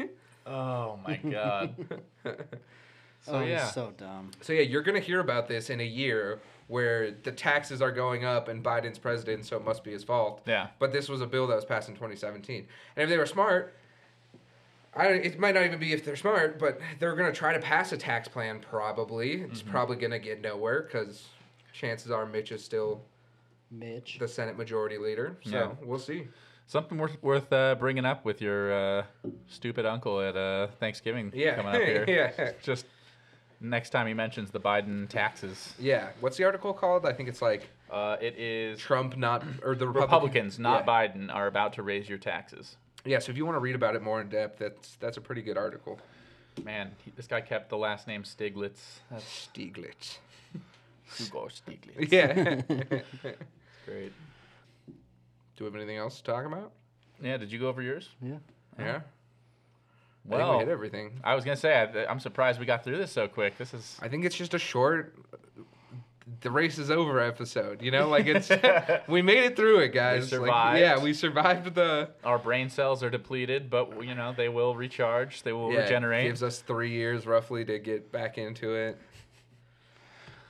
[0.46, 1.76] Oh my God!
[3.26, 4.32] So oh, he's yeah, so dumb.
[4.42, 8.26] So yeah, you're gonna hear about this in a year where the taxes are going
[8.26, 10.42] up and Biden's president, so it must be his fault.
[10.46, 10.68] Yeah.
[10.78, 12.68] But this was a bill that was passed in 2017,
[12.98, 13.76] and if they were smart,
[14.94, 17.60] I don't, it might not even be if they're smart, but they're gonna try to
[17.60, 18.60] pass a tax plan.
[18.60, 19.72] Probably it's Mm-hmm.
[19.72, 21.30] probably gonna get nowhere because
[21.72, 23.02] chances are Mitch is still
[23.72, 24.18] Mitch.
[24.20, 25.38] the Senate Majority Leader.
[25.46, 25.72] So Yeah.
[25.82, 26.28] we'll see.
[26.74, 29.04] Something worth worth uh, bringing up with your uh,
[29.48, 31.56] stupid uncle at uh, Thanksgiving Yeah.
[31.56, 32.06] coming up here.
[32.08, 32.52] yeah.
[32.62, 32.86] Just
[33.62, 36.10] next time he mentions the Biden taxes, Yeah.
[36.20, 37.06] What's the article called?
[37.06, 40.92] I think it's like uh, it is Trump not or the Republican- Republicans, not yeah.
[40.94, 42.76] Biden, are about to raise your taxes.
[43.06, 43.20] Yeah.
[43.20, 45.42] So if you want to read about it more in depth, that's that's a pretty
[45.44, 46.00] good article.
[46.64, 48.82] Man, he, this guy kept the last name Stiglitz.
[49.12, 50.18] That's Stieglitz.
[51.18, 52.12] Hugo Stiglitz.
[52.12, 52.62] Yeah.
[53.86, 54.14] Great.
[55.56, 56.72] Do we have anything else to talk about?
[57.22, 58.10] Yeah, did you go over yours?
[58.22, 58.36] Yeah.
[58.80, 58.96] Yeah.
[58.96, 59.02] I
[60.26, 61.20] Well, think we hit everything.
[61.24, 63.58] I was gonna say I, I'm surprised we got through this so quick.
[63.58, 65.16] This is I think it's just a short.
[66.40, 67.82] The race is over episode.
[67.82, 68.50] You know, like it's
[69.08, 70.32] we made it through it, guys.
[70.32, 70.80] Like, survived.
[70.80, 72.10] yeah, we survived the.
[72.24, 75.44] our brain cells are depleted, but you know they will recharge.
[75.44, 76.28] They will Yeah, it regenerate.
[76.28, 78.98] Gives us three years roughly to get back into it.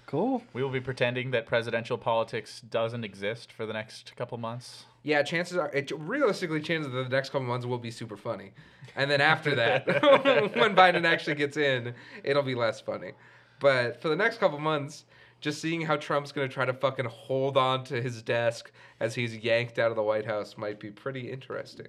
[0.06, 0.44] Cool.
[0.54, 4.86] We will be pretending that presidential politics doesn't exist for the next couple months.
[5.04, 8.54] Yeah, chances are, it, realistically, chances are the next couple months will be super funny,
[8.96, 9.86] and then after that,
[10.56, 11.94] when Biden actually gets in,
[12.24, 13.12] it'll be less funny.
[13.60, 15.06] But for the next couple months,
[15.42, 19.36] just seeing how Trump's gonna try to fucking hold on to his desk as he's
[19.36, 21.88] yanked out of the White House might be pretty interesting.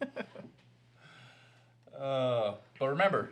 [2.00, 3.28] Uh, but remember,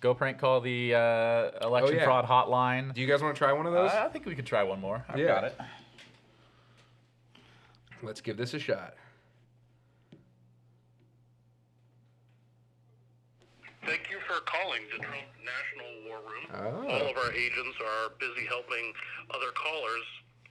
[0.00, 2.04] go prank call the uh, election yeah.
[2.04, 2.94] fraud hotline.
[2.94, 3.90] Do you guys want to try one of those?
[3.90, 5.04] I I think we could try one more.
[5.08, 5.26] I've Yeah.
[5.26, 5.60] got it.
[8.02, 8.94] Let's give this a shot.
[13.84, 16.44] Thank you for calling the Trump National War Room.
[16.52, 16.92] Oh.
[16.92, 18.92] All of our agents are busy helping
[19.30, 20.04] other callers.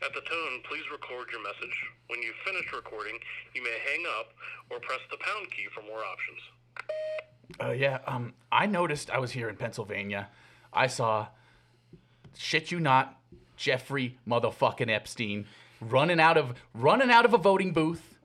[0.04, 1.76] At the tone, please record your message.
[2.08, 3.18] When you've finished recording,
[3.54, 4.34] you may hang up
[4.70, 6.40] or press the pound key for more options.
[7.60, 10.30] Uh, yeah, um, I noticed I was here in Pennsylvania.
[10.74, 11.28] I saw,
[12.36, 13.20] shit you not,
[13.56, 15.46] Jeffrey motherfucking Epstein
[15.82, 18.16] running out of running out of a voting booth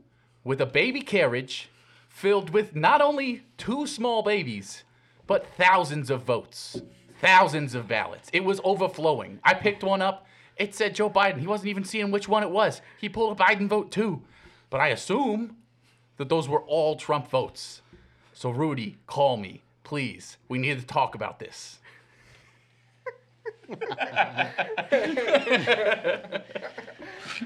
[0.44, 1.68] with a baby carriage
[2.08, 4.84] filled with not only two small babies,
[5.26, 6.82] but thousands of votes,
[7.20, 8.28] thousands of ballots.
[8.32, 9.40] It was overflowing.
[9.44, 10.26] I picked one up.
[10.56, 11.38] It said Joe Biden.
[11.38, 12.82] He wasn't even seeing which one it was.
[13.00, 14.22] He pulled a Biden vote too.
[14.68, 15.56] But I assume
[16.16, 17.80] that those were all Trump votes.
[18.34, 20.36] So, Rudy, call me, please.
[20.48, 21.78] We need to talk about this.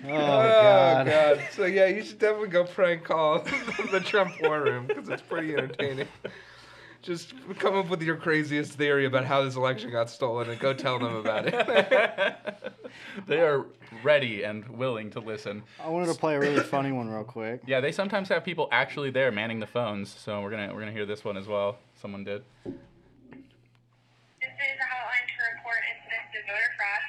[0.04, 1.40] Oh, God.
[1.66, 1.74] God.
[1.74, 3.40] So yeah, you should definitely go prank call
[3.92, 6.08] the Trump War Room because it's pretty entertaining.
[7.02, 10.72] Just come up with your craziest theory about how this election got stolen and go
[10.72, 12.36] tell them about it.
[13.26, 13.66] They are
[14.02, 15.62] ready and willing to listen.
[15.82, 17.62] I wanted to play a really funny one real quick.
[17.66, 20.92] Yeah, they sometimes have people actually there manning the phones, so we're gonna we're gonna
[20.92, 21.76] hear this one as well.
[22.00, 22.42] Someone did.
[22.64, 22.78] This is
[24.80, 27.02] a hotline to report incidents of voter fraud.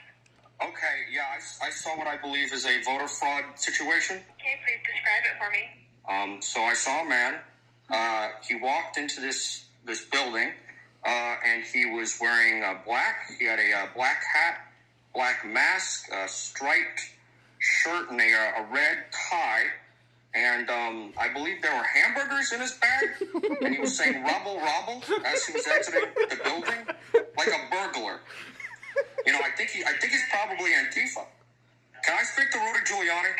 [0.71, 4.17] Okay, yeah, I, saw what I believe is a voter fraud situation.
[4.39, 5.63] Okay, please describe it for me.
[6.07, 7.35] Um, so I saw a man.
[7.89, 10.51] Uh, he walked into this this building,
[11.05, 13.29] uh, and he was wearing uh, black.
[13.39, 14.67] He had a uh, black hat,
[15.13, 17.01] black mask, a striped
[17.59, 19.65] shirt, and a, uh, a red tie.
[20.33, 23.09] And um, I believe there were hamburgers in his bag,
[23.61, 26.85] and he was saying "rubble, rubble" as he was exiting the building,
[27.37, 28.19] like a burglar.
[29.25, 31.25] You know, I think he, I think he's probably Antifa.
[32.07, 33.33] Can I speak to Rudy Giuliani?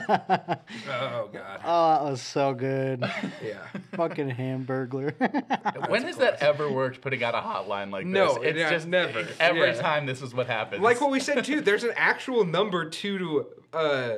[0.00, 1.60] oh God.
[1.64, 3.00] Oh, that was so good.
[3.44, 3.58] Yeah.
[3.96, 5.14] Fucking hamburglar.
[5.88, 7.00] when has that ever worked?
[7.00, 8.36] Putting out a hotline like No, this?
[8.36, 9.26] No, it's yeah, just never.
[9.40, 9.80] Every Yeah.
[9.80, 10.82] time this is what happens.
[10.82, 14.16] Like what we said too, there's an actual number two to uh,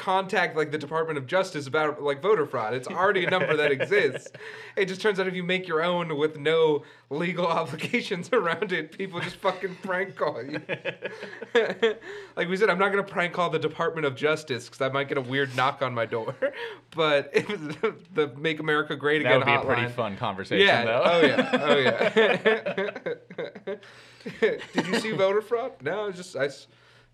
[0.00, 2.72] contact like the Department of Justice about like voter fraud.
[2.72, 4.32] It's already a number that exists.
[4.76, 8.96] It just turns out if you make your own with no legal obligations around it,
[8.96, 10.62] people just fucking prank call you.
[12.36, 15.08] like we said, I'm not gonna prank call the Department of Justice because I might
[15.08, 16.34] get a weird knock on my door.
[16.96, 20.84] But the Make America Great Again that would be a pretty fun conversation, Yeah.
[20.84, 21.02] though.
[21.04, 21.58] Oh yeah.
[21.60, 23.74] Oh yeah.
[24.72, 25.72] Did you see voter fraud?
[25.82, 26.48] No, just I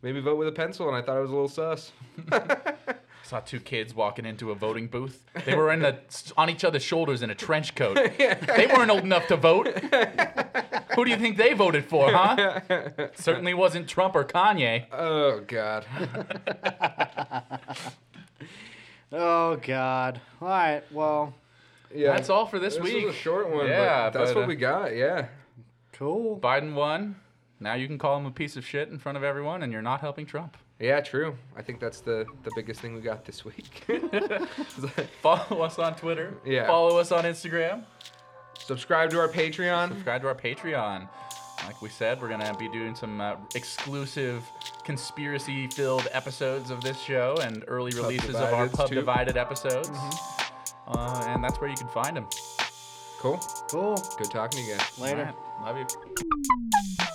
[0.07, 1.91] maybe vote with a pencil, and I thought it was a little sus.
[3.25, 5.25] Saw two kids walking into a voting booth.
[5.45, 5.99] They were in the
[6.37, 7.97] on each other's shoulders in a trench coat.
[8.19, 9.67] They weren't old enough to vote.
[10.95, 12.61] Who do you think they voted for, huh?
[13.17, 14.87] Certainly wasn't Trump or Kanye.
[14.93, 15.85] Oh God.
[19.13, 20.21] oh God.
[20.41, 20.83] All right.
[20.93, 21.35] Well,
[21.93, 22.13] Yeah.
[22.13, 23.07] That's all for this, This week.
[23.07, 23.67] was a short one.
[23.67, 24.95] Yeah, but that's but, what uh, we got.
[24.95, 25.27] Yeah.
[25.93, 26.39] Cool.
[26.39, 27.17] Biden won.
[27.61, 29.83] Now you can call him a piece of shit in front of everyone, and you're
[29.83, 30.57] not helping Trump.
[30.79, 31.37] Yeah, true.
[31.57, 33.85] I think that's the the biggest thing we got this week.
[35.23, 36.35] Follow us on Twitter.
[36.45, 36.67] Yeah.
[36.67, 37.85] Follow us on Instagram.
[38.59, 39.89] Subscribe to our Patreon.
[39.89, 41.09] Subscribe to our Patreon.
[41.65, 44.43] Like we said, we're gonna be doing some uh, exclusive
[44.85, 48.95] conspiracy-filled episodes of this show and early releases of our Pub too.
[48.95, 49.91] Divided episodes.
[50.87, 52.27] Uh, and that's where you can find them.
[53.19, 53.39] Cool.
[53.71, 53.97] Cool.
[54.19, 54.99] Good talking to you guys.
[54.99, 55.33] Later.
[55.63, 57.06] Love you.